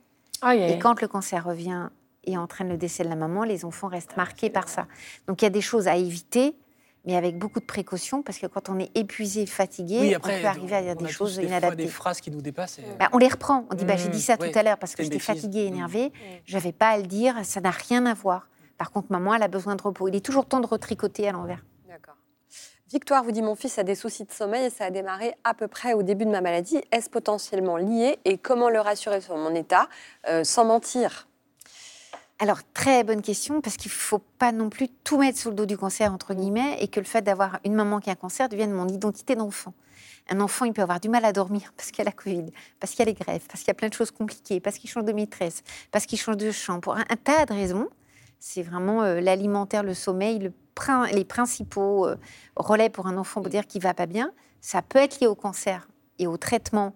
Et 0.70 0.78
quand 0.78 1.02
le 1.02 1.06
cancer 1.06 1.44
revient 1.44 1.90
et 2.24 2.38
entraîne 2.38 2.68
le 2.70 2.78
décès 2.78 3.04
de 3.04 3.08
la 3.10 3.16
maman, 3.16 3.44
les 3.44 3.66
enfants 3.66 3.88
restent 3.88 4.16
marqués 4.16 4.48
par 4.48 4.68
ça. 4.70 4.86
Donc 5.26 5.42
il 5.42 5.44
y 5.44 5.46
a 5.46 5.50
des 5.50 5.60
choses 5.60 5.86
à 5.86 5.96
éviter, 5.96 6.56
mais 7.04 7.16
avec 7.16 7.38
beaucoup 7.38 7.60
de 7.60 7.64
précautions, 7.64 8.22
parce 8.22 8.38
que 8.38 8.46
quand 8.46 8.68
on 8.68 8.78
est 8.78 8.90
épuisé, 8.96 9.46
fatigué, 9.46 9.98
Oui, 10.00 10.14
après, 10.14 10.38
on 10.38 10.40
peut 10.42 10.46
arriver 10.48 10.76
à 10.76 10.82
dire 10.82 10.96
des 10.96 11.08
choses 11.08 11.36
des 11.36 11.42
fois 11.42 11.48
inadaptées. 11.58 11.84
des 11.84 11.88
phrases 11.88 12.20
qui 12.20 12.30
nous 12.30 12.42
dépassent. 12.42 12.78
et- 12.78 12.82
Bah, 12.98 13.08
on 13.12 13.18
les 13.18 13.28
reprend. 13.28 13.66
On 13.70 13.74
dit 13.74 13.84
bah, 13.84 13.96
j'ai 13.96 14.08
Mmh, 14.08 14.12
dit 14.12 14.20
ça 14.22 14.36
oui, 14.40 14.50
tout 14.50 14.58
à 14.58 14.62
l'heure 14.62 14.78
parce 14.78 14.94
que 14.94 15.02
j'étais 15.02 15.16
bêtise. 15.16 15.26
fatiguée, 15.26 15.64
Mmh. 15.70 15.74
énervée. 15.74 16.12
J'avais 16.46 16.72
pas 16.72 16.90
à 16.90 16.96
le 16.98 17.04
dire. 17.04 17.34
Ça 17.44 17.60
n'a 17.60 17.70
rien 17.70 18.04
à 18.06 18.14
voir. 18.14 18.48
Par 18.78 18.90
contre, 18.90 19.10
maman, 19.10 19.34
elle 19.34 19.42
a 19.42 19.48
besoin 19.48 19.76
de 19.76 19.82
repos. 19.82 20.08
Il 20.08 20.14
est 20.16 20.24
toujours 20.24 20.46
temps 20.46 20.60
de 20.60 20.66
retricoter 20.66 21.28
à 21.28 21.32
l'envers. 21.32 21.64
D'accord. 21.88 22.14
Victoire 22.90 23.22
vous 23.24 23.30
dit 23.32 23.42
Mon 23.42 23.54
fils 23.54 23.78
a 23.78 23.82
des 23.82 23.94
soucis 23.94 24.24
de 24.24 24.32
sommeil 24.32 24.66
et 24.66 24.70
ça 24.70 24.84
a 24.86 24.90
démarré 24.90 25.34
à 25.44 25.54
peu 25.54 25.68
près 25.68 25.92
au 25.94 26.02
début 26.02 26.24
de 26.26 26.30
ma 26.30 26.40
maladie. 26.40 26.80
Est-ce 26.92 27.08
potentiellement 27.08 27.76
lié 27.76 28.18
et 28.24 28.36
comment 28.36 28.68
le 28.68 28.80
rassurer 28.80 29.20
sur 29.20 29.36
mon 29.36 29.54
état 29.54 29.88
euh, 30.28 30.44
sans 30.44 30.64
mentir? 30.64 31.28
Alors, 32.42 32.60
très 32.72 33.04
bonne 33.04 33.20
question, 33.20 33.60
parce 33.60 33.76
qu'il 33.76 33.90
ne 33.90 33.94
faut 33.96 34.18
pas 34.38 34.50
non 34.50 34.70
plus 34.70 34.88
tout 35.04 35.18
mettre 35.18 35.38
sur 35.38 35.50
le 35.50 35.56
dos 35.56 35.66
du 35.66 35.76
cancer, 35.76 36.10
entre 36.12 36.32
guillemets, 36.32 36.78
et 36.80 36.88
que 36.88 36.98
le 36.98 37.04
fait 37.04 37.20
d'avoir 37.20 37.60
une 37.66 37.74
maman 37.74 38.00
qui 38.00 38.08
a 38.08 38.14
un 38.14 38.16
cancer 38.16 38.48
devienne 38.48 38.72
mon 38.72 38.88
identité 38.88 39.34
d'enfant. 39.36 39.74
Un 40.30 40.40
enfant, 40.40 40.64
il 40.64 40.72
peut 40.72 40.80
avoir 40.80 41.00
du 41.00 41.10
mal 41.10 41.24
à 41.26 41.32
dormir 41.32 41.72
parce 41.76 41.90
qu'il 41.90 41.98
y 41.98 42.02
a 42.02 42.04
la 42.04 42.12
Covid, 42.12 42.46
parce 42.80 42.92
qu'il 42.92 43.00
y 43.00 43.02
a 43.02 43.12
les 43.12 43.14
grèves, 43.14 43.42
parce 43.46 43.60
qu'il 43.60 43.68
y 43.68 43.72
a 43.72 43.74
plein 43.74 43.88
de 43.88 43.94
choses 43.94 44.10
compliquées, 44.10 44.58
parce 44.60 44.78
qu'il 44.78 44.88
change 44.88 45.04
de 45.04 45.12
maîtresse, 45.12 45.62
parce 45.90 46.06
qu'il 46.06 46.18
change 46.18 46.38
de 46.38 46.50
champ, 46.50 46.80
pour 46.80 46.96
un, 46.96 47.04
un 47.10 47.16
tas 47.16 47.44
de 47.44 47.52
raisons. 47.52 47.88
C'est 48.38 48.62
vraiment 48.62 49.02
euh, 49.02 49.20
l'alimentaire, 49.20 49.82
le 49.82 49.92
sommeil, 49.92 50.38
le 50.38 50.52
prin- 50.74 51.08
les 51.08 51.26
principaux 51.26 52.06
euh, 52.06 52.16
relais 52.56 52.88
pour 52.88 53.06
un 53.06 53.18
enfant 53.18 53.42
pour 53.42 53.50
dire 53.50 53.66
qu'il 53.66 53.82
va 53.82 53.92
pas 53.92 54.06
bien. 54.06 54.32
Ça 54.62 54.80
peut 54.80 54.98
être 54.98 55.20
lié 55.20 55.26
au 55.26 55.34
cancer 55.34 55.88
et 56.18 56.26
au 56.26 56.38
traitement 56.38 56.94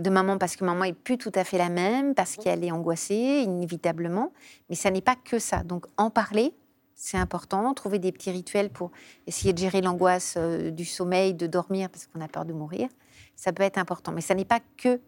de 0.00 0.10
maman 0.10 0.38
parce 0.38 0.56
que 0.56 0.64
maman 0.64 0.84
est 0.84 0.92
plus 0.92 1.18
tout 1.18 1.32
à 1.34 1.44
fait 1.44 1.58
la 1.58 1.68
même, 1.68 2.14
parce 2.14 2.36
qu'elle 2.36 2.64
est 2.64 2.70
angoissée, 2.72 3.42
inévitablement. 3.44 4.32
Mais 4.68 4.76
ça 4.76 4.90
n'est 4.90 5.00
pas 5.00 5.16
que 5.16 5.38
ça. 5.38 5.62
Donc 5.62 5.86
en 5.96 6.10
parler, 6.10 6.54
c'est 6.94 7.18
important. 7.18 7.72
Trouver 7.74 7.98
des 7.98 8.12
petits 8.12 8.30
rituels 8.30 8.70
pour 8.70 8.90
essayer 9.26 9.52
de 9.52 9.58
gérer 9.58 9.82
l'angoisse 9.82 10.34
euh, 10.36 10.70
du 10.70 10.84
sommeil, 10.84 11.34
de 11.34 11.46
dormir 11.46 11.88
parce 11.90 12.06
qu'on 12.06 12.20
a 12.20 12.28
peur 12.28 12.44
de 12.44 12.52
mourir. 12.52 12.88
Ça 13.36 13.52
peut 13.52 13.62
être 13.62 13.78
important. 13.78 14.12
Mais 14.12 14.22
ça 14.22 14.34
n'est 14.34 14.44
pas 14.46 14.60
que 14.76 15.00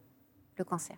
le 0.57 0.64
cancer. 0.64 0.96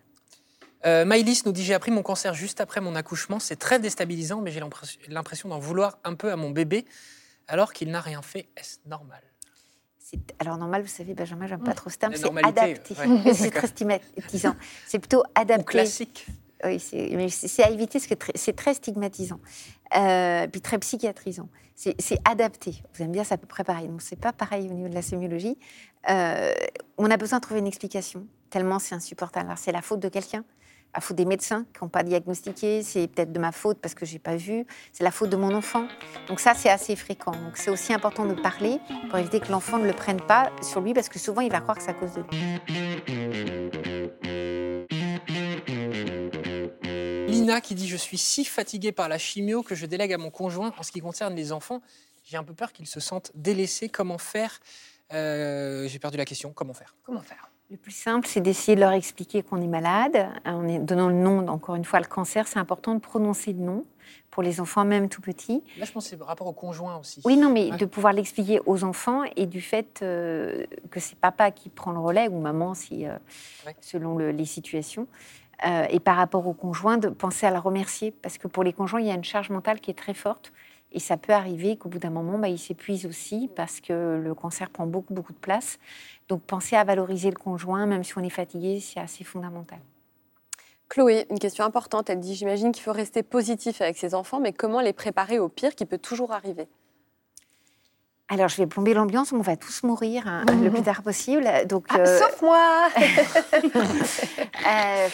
Euh, 0.85 1.05
Maïlis 1.05 1.43
nous 1.45 1.51
dit 1.51 1.63
J'ai 1.63 1.73
appris 1.73 1.91
mon 1.91 2.01
cancer 2.01 2.33
juste 2.33 2.59
après 2.59 2.81
mon 2.81 2.95
accouchement. 2.95 3.39
C'est 3.39 3.55
très 3.55 3.79
déstabilisant, 3.79 4.41
mais 4.41 4.51
j'ai 4.51 4.59
l'impression- 4.59 5.49
d'en 5.49 5.59
vouloir 5.59 5.99
un 6.03 6.15
peu 6.15 6.31
à 6.31 6.35
mon 6.35 6.49
bébé 6.49 6.85
alors 7.47 7.71
qu'il 7.73 7.91
n'a 7.91 8.01
rien 8.01 8.21
fait. 8.21 8.49
Est-ce 8.57 8.77
normal? 8.85 9.21
Alors 10.39 10.57
normal, 10.57 10.81
vous 10.81 10.87
savez, 10.87 11.13
Benjamin, 11.13 11.47
j'aime 11.47 11.63
pas 11.63 11.73
trop 11.73 11.89
ce 11.89 11.97
terme, 11.97 12.13
c'est 12.15 12.25
adapté. 12.45 12.95
ouais. 12.95 13.33
c'est 13.33 13.51
très 13.51 13.67
stigmatisant. 13.67 14.55
C'est 14.87 14.99
plutôt 14.99 15.19
Ou 15.19 15.23
adapté. 15.35 15.63
classique 15.65 16.27
Oui, 16.63 16.79
c'est 16.79 17.09
mais 17.15 17.29
c'est- 17.29 17.47
c'est 17.47 17.63
à 17.63 17.69
éviter 17.69 17.99
parce 17.99 18.07
que 18.07 18.15
c'est 18.35 18.55
très 18.55 18.73
stigmatisant, 18.73 19.39
euh, 19.97 20.47
puis 20.47 20.61
très 20.61 20.77
psychiatrisant. 20.79 21.49
C'est 21.75 21.95
c'est 21.99 22.19
adapté. 22.25 22.83
Vous 22.93 23.03
aimez 23.03 23.13
bien, 23.13 23.23
c'est 23.23 23.33
à 23.33 23.37
peu 23.37 23.47
près 23.47 23.63
pareil. 23.63 23.87
Donc 23.87 24.01
c'est 24.01 24.19
pas 24.19 24.33
pareil 24.33 24.67
au 24.69 24.73
niveau 24.73 24.89
de 24.89 24.93
la 24.93 25.01
sémiologie. 25.01 25.57
Euh, 26.09 26.51
on 26.97 27.09
a 27.09 27.17
besoin 27.17 27.39
de 27.39 27.43
trouver 27.43 27.59
une 27.61 27.67
explication. 27.67 28.27
Tellement 28.49 28.79
c'est 28.79 28.93
insupportable. 28.95 29.47
Alors 29.47 29.57
c'est 29.57 29.71
la 29.71 29.81
faute 29.81 29.99
de 30.01 30.09
quelqu'un, 30.09 30.43
la 30.93 31.01
faute 31.01 31.15
des 31.17 31.25
médecins 31.25 31.65
qui 31.73 31.83
n'ont 31.83 31.89
pas 31.89 32.03
diagnostiqué. 32.03 32.83
C'est 32.83 33.07
peut-être 33.07 33.31
de 33.31 33.39
ma 33.39 33.51
faute 33.51 33.79
parce 33.79 33.93
que 33.93 34.05
j'ai 34.05 34.19
pas 34.19 34.35
vu. 34.35 34.65
C'est 34.91 35.03
la 35.03 35.11
faute 35.11 35.29
de 35.29 35.37
mon 35.37 35.53
enfant. 35.53 35.87
Donc 36.27 36.39
ça 36.39 36.53
c'est 36.53 36.69
assez 36.69 36.95
fréquent. 36.95 37.31
Donc 37.31 37.57
c'est 37.57 37.69
aussi 37.69 37.93
important 37.93 38.25
de 38.25 38.33
parler 38.33 38.79
pour 39.09 39.19
éviter 39.19 39.39
que 39.39 39.51
l'enfant 39.51 39.77
ne 39.77 39.87
le 39.87 39.93
prenne 39.93 40.21
pas 40.21 40.51
sur 40.61 40.81
lui 40.81 40.93
parce 40.93 41.09
que 41.09 41.19
souvent 41.19 41.41
il 41.41 41.51
va 41.51 41.61
croire 41.61 41.77
que 41.77 41.83
c'est 41.83 41.91
à 41.91 41.93
cause 41.93 42.13
de 42.13 42.21
lui. 42.21 43.71
Lina 47.27 47.61
qui 47.61 47.75
dit 47.75 47.87
Je 47.87 47.97
suis 47.97 48.17
si 48.17 48.45
fatiguée 48.45 48.91
par 48.91 49.07
la 49.07 49.17
chimio 49.17 49.63
que 49.63 49.75
je 49.75 49.85
délègue 49.85 50.13
à 50.13 50.17
mon 50.17 50.29
conjoint 50.29 50.73
en 50.77 50.83
ce 50.83 50.91
qui 50.91 50.99
concerne 50.99 51.35
les 51.35 51.51
enfants. 51.51 51.81
J'ai 52.23 52.37
un 52.37 52.43
peu 52.43 52.53
peur 52.53 52.71
qu'ils 52.71 52.87
se 52.87 52.99
sentent 52.99 53.31
délaissés. 53.35 53.89
Comment 53.89 54.17
faire? 54.17 54.59
Euh, 55.13 55.87
J'ai 55.87 55.99
perdu 55.99 56.17
la 56.17 56.25
question. 56.25 56.53
Comment 56.53 56.73
faire? 56.73 56.95
Comment 57.03 57.21
faire? 57.21 57.50
Le 57.71 57.77
plus 57.77 57.91
simple, 57.95 58.27
c'est 58.27 58.41
d'essayer 58.41 58.75
de 58.75 58.81
leur 58.81 58.91
expliquer 58.91 59.43
qu'on 59.43 59.61
est 59.61 59.67
malade. 59.67 60.27
En 60.43 60.67
est- 60.67 60.79
donnant 60.79 61.07
le 61.07 61.13
nom, 61.15 61.47
encore 61.47 61.75
une 61.75 61.85
fois, 61.85 62.01
le 62.01 62.05
cancer, 62.05 62.45
c'est 62.45 62.59
important 62.59 62.93
de 62.95 62.99
prononcer 62.99 63.53
le 63.53 63.59
nom 63.59 63.85
pour 64.29 64.43
les 64.43 64.59
enfants, 64.59 64.83
même 64.83 65.07
tout 65.07 65.21
petits. 65.21 65.63
Là, 65.77 65.85
je 65.85 65.91
pense 65.93 66.03
que 66.03 66.09
c'est 66.09 66.17
par 66.17 66.27
rapport 66.27 66.47
au 66.47 66.51
conjoint 66.51 66.97
aussi. 66.97 67.21
Oui, 67.23 67.37
non, 67.37 67.49
mais 67.49 67.71
Ouais. 67.71 67.77
de 67.77 67.85
pouvoir 67.85 68.11
l'expliquer 68.11 68.59
aux 68.65 68.83
enfants 68.83 69.21
et 69.37 69.45
du 69.45 69.61
fait 69.61 70.01
euh, 70.01 70.65
que 70.89 70.99
c'est 70.99 71.17
papa 71.17 71.49
qui 71.51 71.69
prend 71.69 71.93
le 71.93 71.99
relais 71.99 72.27
ou 72.27 72.41
maman, 72.41 72.73
si, 72.73 73.05
euh, 73.07 73.15
Ouais. 73.65 73.73
selon 73.79 74.17
le- 74.17 74.31
les 74.31 74.45
situations. 74.45 75.07
Euh, 75.65 75.85
et 75.89 76.01
par 76.01 76.17
rapport 76.17 76.45
au 76.47 76.53
conjoint, 76.53 76.97
de 76.97 77.07
penser 77.07 77.45
à 77.45 77.51
le 77.51 77.59
remercier. 77.59 78.11
Parce 78.11 78.37
que 78.37 78.49
pour 78.49 78.63
les 78.63 78.73
conjoints, 78.73 78.99
il 78.99 79.07
y 79.07 79.11
a 79.11 79.15
une 79.15 79.23
charge 79.23 79.49
mentale 79.49 79.79
qui 79.79 79.91
est 79.91 79.97
très 79.97 80.13
forte. 80.15 80.51
Et 80.91 80.99
ça 80.99 81.17
peut 81.17 81.33
arriver 81.33 81.77
qu'au 81.77 81.89
bout 81.89 81.99
d'un 81.99 82.09
moment, 82.09 82.37
bah, 82.37 82.49
ils 82.49 82.59
s'épuisent 82.59 83.05
aussi 83.05 83.49
parce 83.55 83.79
que 83.79 84.19
le 84.21 84.33
cancer 84.35 84.69
prend 84.69 84.85
beaucoup, 84.85 85.13
beaucoup 85.13 85.33
de 85.33 85.37
place. 85.37 85.79
Donc 86.27 86.41
penser 86.43 86.75
à 86.75 86.83
valoriser 86.83 87.29
le 87.29 87.37
conjoint, 87.37 87.85
même 87.85 88.03
si 88.03 88.17
on 88.17 88.23
est 88.23 88.29
fatigué, 88.29 88.79
c'est 88.81 88.99
assez 88.99 89.23
fondamental. 89.23 89.79
Chloé, 90.89 91.25
une 91.29 91.39
question 91.39 91.63
importante. 91.63 92.09
Elle 92.09 92.19
dit 92.19 92.35
J'imagine 92.35 92.73
qu'il 92.73 92.83
faut 92.83 92.91
rester 92.91 93.23
positif 93.23 93.81
avec 93.81 93.97
ses 93.97 94.13
enfants, 94.13 94.41
mais 94.41 94.51
comment 94.51 94.81
les 94.81 94.91
préparer 94.91 95.39
au 95.39 95.47
pire 95.47 95.73
qui 95.73 95.85
peut 95.85 95.97
toujours 95.97 96.33
arriver? 96.33 96.67
Alors, 98.31 98.47
je 98.47 98.55
vais 98.55 98.65
plomber 98.65 98.93
l'ambiance, 98.93 99.33
on 99.33 99.41
va 99.41 99.57
tous 99.57 99.83
mourir 99.83 100.25
hein, 100.25 100.45
le 100.63 100.71
plus 100.71 100.83
tard 100.83 101.01
possible. 101.01 101.43
Donc, 101.67 101.83
ah, 101.89 101.97
euh, 101.99 102.17
Sauf 102.17 102.41
moi 102.41 102.87
euh, 102.97 103.59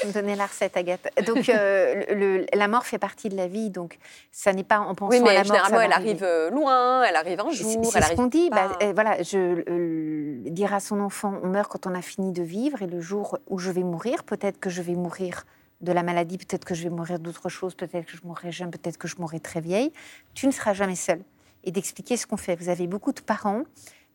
Vous 0.03 0.09
me 0.09 0.13
donnez 0.13 0.35
la 0.35 0.45
recette, 0.45 0.77
Agathe. 0.77 1.09
Donc, 1.25 1.49
euh, 1.49 2.45
la 2.53 2.67
mort 2.67 2.85
fait 2.85 2.99
partie 2.99 3.29
de 3.29 3.35
la 3.35 3.47
vie, 3.47 3.71
donc 3.71 3.97
ça 4.31 4.53
n'est 4.53 4.63
pas 4.63 4.81
en 4.81 4.93
pensant 4.93 5.17
oui, 5.17 5.23
mais 5.23 5.31
à 5.31 5.33
la 5.33 5.39
mort. 5.39 5.47
Généralement, 5.47 5.81
elle 5.81 5.93
arrive 5.93 6.23
loin, 6.51 7.03
elle 7.05 7.15
arrive 7.15 7.39
un 7.39 7.49
jour. 7.49 7.85
C'est 7.85 8.03
ce 8.03 8.15
qu'on 8.15 8.27
dit. 8.27 8.51
Bah, 8.51 8.77
voilà, 8.93 9.23
je 9.23 10.47
dire 10.49 10.75
à 10.75 10.79
son 10.79 10.99
enfant 10.99 11.33
on 11.43 11.47
meurt 11.47 11.71
quand 11.71 11.87
on 11.87 11.95
a 11.95 12.03
fini 12.03 12.31
de 12.31 12.43
vivre, 12.43 12.83
et 12.83 12.87
le 12.87 13.01
jour 13.01 13.39
où 13.47 13.57
je 13.57 13.71
vais 13.71 13.81
mourir, 13.81 14.25
peut-être 14.25 14.59
que 14.59 14.69
je 14.69 14.83
vais 14.83 14.93
mourir 14.93 15.45
de 15.81 15.91
la 15.91 16.03
maladie, 16.03 16.37
peut-être 16.37 16.65
que 16.65 16.75
je 16.75 16.83
vais 16.83 16.91
mourir 16.91 17.17
d'autre 17.17 17.49
chose, 17.49 17.73
peut-être 17.73 18.05
que 18.05 18.15
je 18.15 18.21
mourrai 18.23 18.51
jeune, 18.51 18.69
peut-être 18.69 18.99
que 18.99 19.07
je 19.07 19.15
mourrai 19.17 19.39
très 19.39 19.59
vieille. 19.59 19.91
Tu 20.35 20.45
ne 20.45 20.51
seras 20.51 20.73
jamais 20.73 20.95
seule 20.95 21.23
et 21.67 21.71
d'expliquer 21.71 22.17
ce 22.17 22.25
qu'on 22.25 22.37
fait. 22.37 22.55
Vous 22.55 22.69
avez 22.69 22.87
beaucoup 22.87 23.11
de 23.11 23.19
parents 23.19 23.63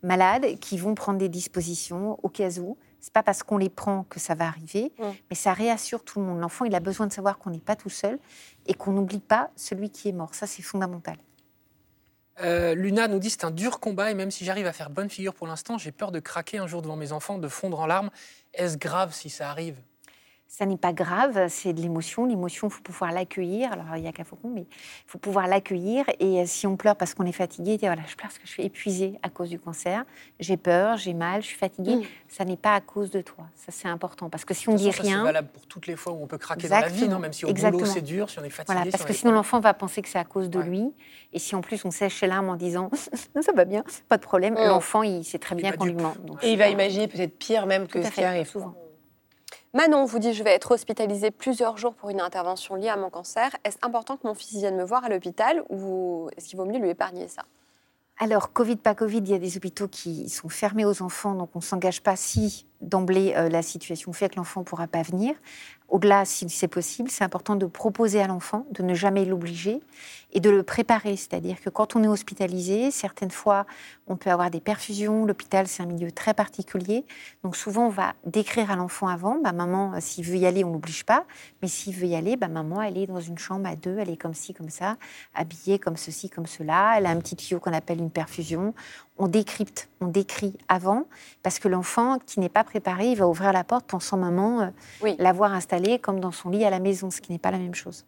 malades 0.03 0.59
qui 0.59 0.79
vont 0.79 0.95
prendre 0.95 1.19
des 1.19 1.29
dispositions 1.29 2.19
au 2.23 2.29
cas 2.29 2.59
où. 2.59 2.77
C'est 2.99 3.13
pas 3.13 3.23
parce 3.23 3.43
qu'on 3.43 3.59
les 3.59 3.69
prend 3.69 4.05
que 4.05 4.19
ça 4.19 4.35
va 4.35 4.47
arriver, 4.47 4.93
mm. 4.99 5.05
mais 5.31 5.37
ça 5.37 5.53
réassure 5.53 6.03
tout 6.03 6.19
le 6.19 6.27
monde. 6.27 6.41
L'enfant, 6.41 6.65
il 6.65 6.75
a 6.75 6.81
besoin 6.81 7.07
de 7.07 7.13
savoir 7.13 7.39
qu'on 7.39 7.51
n'est 7.51 7.59
pas 7.59 7.77
tout 7.77 7.91
seul 7.91 8.19
et 8.67 8.75
qu'on 8.75 8.93
n'oublie 8.93 9.21
pas 9.21 9.51
celui 9.55 9.91
qui 9.91 10.09
est 10.09 10.13
mort. 10.13 10.35
Ça, 10.35 10.47
c'est 10.47 10.63
fondamental. 10.63 11.17
Euh, 12.41 12.75
Luna 12.75 13.09
nous 13.09 13.19
dit 13.19 13.29
c'est 13.29 13.45
un 13.45 13.51
dur 13.51 13.79
combat 13.79 14.11
et 14.11 14.15
même 14.15 14.31
si 14.31 14.45
j'arrive 14.45 14.67
à 14.67 14.73
faire 14.73 14.89
bonne 14.89 15.11
figure 15.11 15.35
pour 15.35 15.47
l'instant, 15.47 15.77
j'ai 15.77 15.93
peur 15.93 16.11
de 16.11 16.19
craquer 16.19 16.59
un 16.59 16.67
jour 16.67 16.81
devant 16.81 16.97
mes 16.97 17.13
enfants, 17.13 17.39
de 17.39 17.49
fondre 17.49 17.79
en 17.79 17.87
larmes. 17.87 18.11
Est-ce 18.55 18.79
grave 18.79 19.13
si 19.13 19.29
ça 19.29 19.51
arrive? 19.51 19.77
Ça 20.53 20.67
n'est 20.67 20.77
pas 20.77 20.93
grave, 20.93 21.47
c'est 21.49 21.73
de 21.73 21.81
l'émotion. 21.81 22.27
L'émotion, 22.27 22.69
il 22.69 22.71
faut 22.71 22.83
pouvoir 22.83 23.11
l'accueillir. 23.11 23.73
Alors, 23.73 23.97
il 23.97 24.05
y 24.05 24.07
a 24.07 24.13
qu'à 24.13 24.23
Faucon, 24.23 24.51
mais 24.55 24.61
il 24.61 25.07
faut 25.07 25.17
pouvoir 25.17 25.47
l'accueillir. 25.47 26.05
Et 26.21 26.43
euh, 26.43 26.45
si 26.45 26.67
on 26.67 26.77
pleure 26.77 26.95
parce 26.95 27.15
qu'on 27.15 27.25
est 27.25 27.33
fatigué, 27.33 27.79
dire 27.79 27.89
voilà, 27.89 28.07
je 28.07 28.15
pleure 28.15 28.29
parce 28.29 28.39
que 28.39 28.47
je 28.47 28.53
suis 28.53 28.63
épuisée 28.63 29.19
à 29.23 29.31
cause 29.31 29.49
du 29.49 29.59
cancer, 29.59 30.05
j'ai 30.41 30.59
peur, 30.59 30.99
j'ai 30.99 31.15
mal, 31.15 31.41
je 31.41 31.47
suis 31.47 31.57
fatiguée. 31.57 31.97
Mm. 31.97 32.03
Ça 32.29 32.45
n'est 32.45 32.59
pas 32.59 32.75
à 32.75 32.83
cause 32.83 33.11
de 33.11 33.23
toi. 33.23 33.47
Ça, 33.55 33.73
c'est 33.73 33.89
important. 33.89 34.29
Parce 34.29 34.45
que 34.45 34.53
si 34.53 34.69
on 34.69 34.75
dit 34.75 34.91
rien. 34.91 35.21
C'est 35.21 35.25
valable 35.25 35.49
pour 35.55 35.65
toutes 35.65 35.87
les 35.87 35.97
fois 35.97 36.13
où 36.13 36.23
on 36.23 36.27
peut 36.27 36.37
craquer 36.37 36.69
dans 36.69 36.81
la 36.81 36.89
vie, 36.89 37.09
non 37.09 37.19
même 37.19 37.33
si 37.33 37.47
au 37.47 37.55
boulot 37.55 37.87
c'est 37.87 38.03
dur, 38.03 38.29
si 38.29 38.39
on 38.39 38.45
est 38.45 38.51
fatigué. 38.51 38.77
Voilà, 38.77 38.91
parce 38.91 39.07
que 39.07 39.15
sinon 39.15 39.33
l'enfant 39.33 39.59
va 39.59 39.73
penser 39.73 40.03
que 40.03 40.09
c'est 40.11 40.19
à 40.19 40.25
cause 40.25 40.51
de 40.51 40.61
lui. 40.61 40.93
Et 41.33 41.39
si 41.39 41.57
en 41.57 41.63
plus 41.63 41.83
on 41.87 41.91
sèche 41.91 42.21
les 42.21 42.29
larmes 42.29 42.51
en 42.51 42.57
disant 42.57 42.91
ça 43.41 43.53
va 43.53 43.65
bien, 43.65 43.85
pas 44.11 44.19
de 44.19 44.23
problème, 44.23 44.53
mm. 44.53 44.69
l'enfant, 44.69 45.03
il 45.03 45.25
sait 45.25 45.39
très 45.39 45.55
bien 45.55 45.73
qu'on 45.73 45.87
lui 45.87 45.95
ment. 45.95 46.13
et 46.43 46.53
il 46.53 46.59
va 46.59 46.69
imaginer 46.69 47.09
peut-être 47.09 47.39
pire 47.39 47.65
même 47.65 47.87
que 47.87 48.03
ce 48.03 48.11
qui 48.11 48.23
arrive. 48.23 48.47
Souvent. 48.47 48.75
Manon 49.75 50.05
vous 50.05 50.19
dit 50.19 50.35
je 50.35 50.45
vais 50.45 50.51
être 50.51 50.73
hospitalisée 50.73 51.31
plusieurs 51.31 51.79
jours 51.79 51.95
pour 51.95 52.11
une 52.11 52.21
intervention 52.21 52.75
liée 52.75 52.91
à 52.91 52.97
mon 52.99 53.09
cancer. 53.09 53.57
Est-ce 53.65 53.79
important 53.81 54.19
que 54.19 54.27
mon 54.27 54.35
fils 54.35 54.59
vienne 54.59 54.77
me 54.77 54.85
voir 54.85 55.03
à 55.05 55.09
l'hôpital 55.09 55.65
ou 55.71 56.29
est-ce 56.37 56.49
qu'il 56.49 56.59
vaut 56.59 56.67
mieux 56.67 56.79
lui 56.79 56.91
épargner 56.91 57.27
ça? 57.27 57.45
Alors, 58.19 58.53
Covid, 58.53 58.77
pas 58.77 58.95
Covid, 58.95 59.19
il 59.19 59.31
y 59.31 59.35
a 59.35 59.39
des 59.39 59.57
hôpitaux 59.57 59.89
qui 59.89 60.29
sont 60.29 60.51
fermés 60.51 60.85
aux 60.85 61.01
enfants, 61.01 61.35
donc 61.35 61.49
on 61.55 61.61
ne 61.61 61.65
s'engage 61.65 62.03
pas 62.03 62.17
si 62.17 62.67
d'emblée 62.83 63.33
euh, 63.37 63.49
la 63.49 63.63
situation 63.63 64.13
fait 64.13 64.29
que 64.29 64.37
l'enfant 64.37 64.61
ne 64.61 64.65
pourra 64.65 64.87
pas 64.87 65.03
venir. 65.03 65.35
Au-delà, 65.93 66.25
si 66.25 66.49
c'est 66.49 66.69
possible, 66.69 67.11
c'est 67.11 67.23
important 67.23 67.55
de 67.55 67.67
proposer 67.67 68.23
à 68.23 68.27
l'enfant, 68.27 68.65
de 68.71 68.83
ne 68.83 68.95
jamais 68.95 69.27
l'obliger 69.27 69.83
et 70.33 70.41
de 70.41 70.49
le 70.49 70.63
préparer. 70.63 71.17
C'est-à-dire 71.17 71.61
que 71.61 71.69
quand 71.69 71.97
on 71.97 72.03
est 72.03 72.09
hospitalisé, 72.09 72.91
certaines 72.91 73.31
fois, 73.31 73.67
on 74.07 74.17
peut 74.17 74.31
avoir 74.31 74.51
des 74.51 74.61
perfusions. 74.61 75.27
L'hôpital, 75.27 75.69
c'est 75.69 75.83
un 75.83 75.87
milieu 75.87 76.11
très 76.11 76.33
particulier. 76.33 77.05
Donc 77.45 77.57
souvent, 77.57 77.89
on 77.89 77.91
va 77.91 78.15
décrire 78.25 78.71
à 78.71 78.77
l'enfant 78.77 79.07
avant, 79.07 79.39
bah, 79.39 79.53
maman, 79.53 79.93
euh, 79.93 79.99
s'il 80.01 80.25
veut 80.25 80.37
y 80.37 80.47
aller, 80.47 80.65
on 80.65 80.69
ne 80.69 80.73
l'oblige 80.73 81.05
pas. 81.05 81.27
Mais 81.61 81.69
s'il 81.69 81.95
veut 81.95 82.07
y 82.07 82.15
aller, 82.15 82.37
bah, 82.37 82.49
maman, 82.49 82.81
elle 82.81 82.97
est 82.97 83.07
dans 83.07 83.21
une 83.21 83.37
chambre 83.37 83.69
à 83.69 83.77
deux, 83.77 83.99
elle 83.99 84.09
est 84.09 84.17
comme 84.17 84.33
ci, 84.33 84.55
comme 84.55 84.71
ça, 84.71 84.97
habillée 85.35 85.79
comme 85.79 85.99
ceci, 85.99 86.31
comme 86.31 86.47
cela. 86.47 86.95
Elle 86.97 87.05
a 87.05 87.11
un 87.11 87.19
petit 87.19 87.37
tuyau 87.37 87.61
qu'on 87.61 87.75
appelle 87.75 87.99
une 87.99 88.11
perfusion. 88.11 88.73
On 89.19 89.29
décrypte, 89.29 89.91
on 90.01 90.07
décrit 90.07 90.57
avant, 90.69 91.05
parce 91.43 91.59
que 91.59 91.69
l'enfant 91.69 92.19
qui 92.25 92.41
n'est 92.41 92.49
pas 92.49 92.65
préparé, 92.73 93.11
il 93.11 93.19
va 93.19 93.29
ouvrir 93.29 93.53
la 93.53 93.65
porte 93.65 93.87
pensant 93.87 94.17
maman 94.17 94.63
euh, 94.63 95.15
l'avoir 95.19 95.53
installée 95.53 95.99
comme 95.99 96.21
dans 96.21 96.31
son 96.31 96.49
lit 96.49 96.65
à 96.65 96.71
la 96.71 96.79
maison, 96.79 97.11
ce 97.11 97.21
qui 97.21 97.31
n'est 97.31 97.39
pas 97.39 97.51
la 97.51 97.59
même 97.59 97.75
chose. 97.75 98.07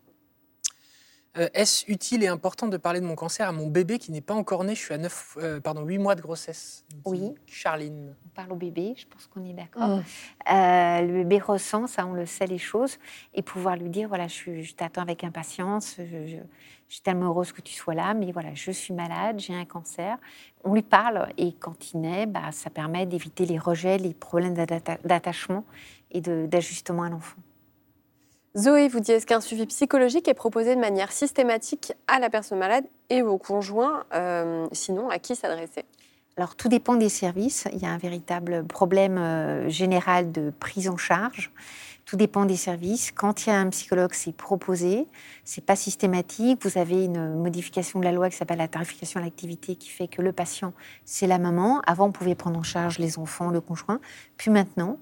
Euh, 1.36 1.48
est-ce 1.52 1.90
utile 1.90 2.22
et 2.22 2.28
important 2.28 2.68
de 2.68 2.76
parler 2.76 3.00
de 3.00 3.06
mon 3.06 3.16
cancer 3.16 3.48
à 3.48 3.52
mon 3.52 3.66
bébé 3.66 3.98
qui 3.98 4.12
n'est 4.12 4.20
pas 4.20 4.34
encore 4.34 4.62
né? 4.62 4.74
Je 4.74 4.80
suis 4.80 4.94
à 4.94 4.98
9, 4.98 5.38
euh, 5.38 5.60
pardon, 5.60 5.84
8 5.84 5.98
mois 5.98 6.14
de 6.14 6.20
grossesse. 6.20 6.84
Oui. 7.04 7.34
Charline. 7.46 8.14
On 8.26 8.28
parle 8.28 8.52
au 8.52 8.56
bébé, 8.56 8.94
je 8.96 9.06
pense 9.06 9.26
qu'on 9.26 9.44
est 9.44 9.52
d'accord. 9.52 9.98
Oh. 9.98 10.52
Euh, 10.52 11.00
le 11.00 11.12
bébé 11.24 11.38
ressent, 11.40 11.88
ça, 11.88 12.06
on 12.06 12.12
le 12.12 12.26
sait, 12.26 12.46
les 12.46 12.58
choses. 12.58 12.98
Et 13.34 13.42
pouvoir 13.42 13.76
lui 13.76 13.88
dire 13.88 14.08
voilà, 14.08 14.28
je, 14.28 14.72
t'attends 14.74 15.02
avec 15.02 15.24
impatience, 15.24 15.96
je, 15.98 16.36
suis 16.88 17.00
tellement 17.02 17.26
heureuse 17.26 17.50
que 17.50 17.62
tu 17.62 17.74
sois 17.74 17.94
là, 17.94 18.14
mais 18.14 18.30
voilà, 18.30 18.54
je 18.54 18.70
suis 18.70 18.94
malade, 18.94 19.40
j'ai 19.40 19.54
un 19.54 19.64
cancer. 19.64 20.16
On 20.62 20.74
lui 20.74 20.82
parle 20.82 21.28
et 21.36 21.52
quand 21.52 21.92
il 21.92 22.02
naît, 22.02 22.26
bah, 22.26 22.52
ça 22.52 22.70
permet 22.70 23.06
d'éviter 23.06 23.46
les 23.46 23.58
rejets, 23.58 23.98
les 23.98 24.14
problèmes 24.14 24.54
d'attachement 24.54 25.64
et 26.12 26.20
d'ajustement 26.20 27.02
à 27.02 27.08
l'enfant. 27.08 27.40
Zoé 28.56 28.86
vous 28.86 29.00
dit 29.00 29.10
est-ce 29.10 29.26
qu'un 29.26 29.40
suivi 29.40 29.66
psychologique 29.66 30.28
est 30.28 30.34
proposé 30.34 30.76
de 30.76 30.80
manière 30.80 31.10
systématique 31.10 31.92
à 32.06 32.20
la 32.20 32.30
personne 32.30 32.58
malade 32.58 32.84
et 33.10 33.20
au 33.20 33.36
conjoint 33.36 34.04
euh, 34.14 34.68
Sinon, 34.70 35.10
à 35.10 35.18
qui 35.18 35.34
s'adresser? 35.34 35.84
Alors, 36.36 36.54
tout 36.54 36.68
dépend 36.68 36.94
des 36.94 37.08
services. 37.08 37.66
Il 37.72 37.80
y 37.80 37.86
a 37.86 37.90
un 37.90 37.98
véritable 37.98 38.64
problème 38.64 39.18
euh, 39.18 39.68
général 39.68 40.30
de 40.30 40.52
prise 40.60 40.88
en 40.88 40.96
charge. 40.96 41.50
Tout 42.04 42.16
dépend 42.16 42.44
des 42.44 42.56
services. 42.56 43.12
Quand 43.12 43.46
il 43.46 43.50
y 43.50 43.52
a 43.52 43.58
un 43.58 43.70
psychologue, 43.70 44.12
c'est 44.12 44.34
proposé. 44.34 45.06
C'est 45.44 45.64
pas 45.64 45.74
systématique. 45.74 46.62
Vous 46.64 46.78
avez 46.78 47.04
une 47.04 47.34
modification 47.34 47.98
de 47.98 48.04
la 48.04 48.12
loi 48.12 48.30
qui 48.30 48.36
s'appelle 48.36 48.58
la 48.58 48.68
tarification 48.68 49.20
à 49.20 49.24
l'activité 49.24 49.74
qui 49.74 49.88
fait 49.88 50.06
que 50.06 50.22
le 50.22 50.32
patient, 50.32 50.74
c'est 51.04 51.26
la 51.26 51.38
maman. 51.38 51.80
Avant, 51.86 52.06
on 52.06 52.12
pouvait 52.12 52.34
prendre 52.34 52.58
en 52.58 52.62
charge 52.62 52.98
les 52.98 53.18
enfants, 53.18 53.50
le 53.50 53.60
conjoint. 53.60 54.00
Puis 54.36 54.50
maintenant, 54.50 54.98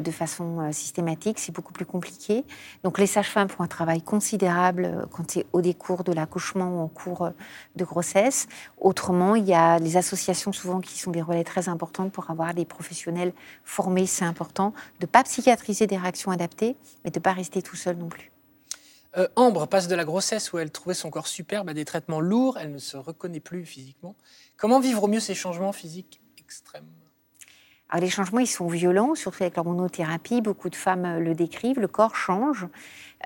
de 0.00 0.10
façon 0.10 0.60
euh, 0.60 0.72
systématique, 0.72 1.38
c'est 1.38 1.52
beaucoup 1.52 1.72
plus 1.72 1.86
compliqué. 1.86 2.44
Donc 2.84 2.98
les 2.98 3.06
sages-femmes 3.06 3.48
font 3.48 3.62
un 3.62 3.68
travail 3.68 4.02
considérable 4.02 4.84
euh, 4.84 5.06
quand 5.10 5.30
c'est 5.30 5.46
au 5.52 5.60
décours 5.60 6.04
de 6.04 6.12
l'accouchement 6.12 6.76
ou 6.76 6.80
en 6.80 6.88
cours 6.88 7.30
de 7.76 7.84
grossesse. 7.84 8.46
Autrement, 8.78 9.34
il 9.34 9.44
y 9.44 9.54
a 9.54 9.78
les 9.78 9.96
associations 9.96 10.52
souvent 10.52 10.80
qui 10.80 10.98
sont 10.98 11.10
des 11.10 11.22
relais 11.22 11.44
très 11.44 11.68
importants 11.68 12.08
pour 12.08 12.30
avoir 12.30 12.54
des 12.54 12.64
professionnels 12.64 13.32
formés, 13.64 14.06
c'est 14.06 14.24
important, 14.24 14.70
de 15.00 15.06
ne 15.06 15.10
pas 15.10 15.24
psychiatriser 15.24 15.86
des 15.86 15.96
réactions 15.96 16.30
adaptées, 16.30 16.76
mais 17.04 17.10
de 17.10 17.18
ne 17.18 17.22
pas 17.22 17.32
rester 17.32 17.62
tout 17.62 17.76
seul 17.76 17.96
non 17.96 18.08
plus. 18.08 18.32
Ambre 19.34 19.66
passe 19.66 19.88
de 19.88 19.94
la 19.94 20.04
grossesse 20.04 20.52
où 20.52 20.58
elle 20.58 20.70
trouvait 20.70 20.94
son 20.94 21.10
corps 21.10 21.26
superbe 21.26 21.68
à 21.68 21.74
des 21.74 21.84
traitements 21.84 22.20
lourds, 22.20 22.58
elle 22.58 22.70
ne 22.70 22.78
se 22.78 22.96
reconnaît 22.96 23.40
plus 23.40 23.64
physiquement. 23.64 24.14
Comment 24.56 24.80
vivre 24.80 25.02
au 25.02 25.08
mieux 25.08 25.18
ces 25.18 25.34
changements 25.34 25.72
physiques 25.72 26.20
extrêmes? 26.38 26.86
Alors 27.90 28.04
les 28.04 28.10
changements, 28.10 28.40
ils 28.40 28.46
sont 28.46 28.66
violents, 28.66 29.14
surtout 29.14 29.42
avec 29.42 29.56
l'hormonothérapie. 29.56 30.42
Beaucoup 30.42 30.68
de 30.68 30.76
femmes 30.76 31.06
euh, 31.06 31.20
le 31.20 31.34
décrivent. 31.34 31.80
Le 31.80 31.88
corps 31.88 32.16
change. 32.16 32.66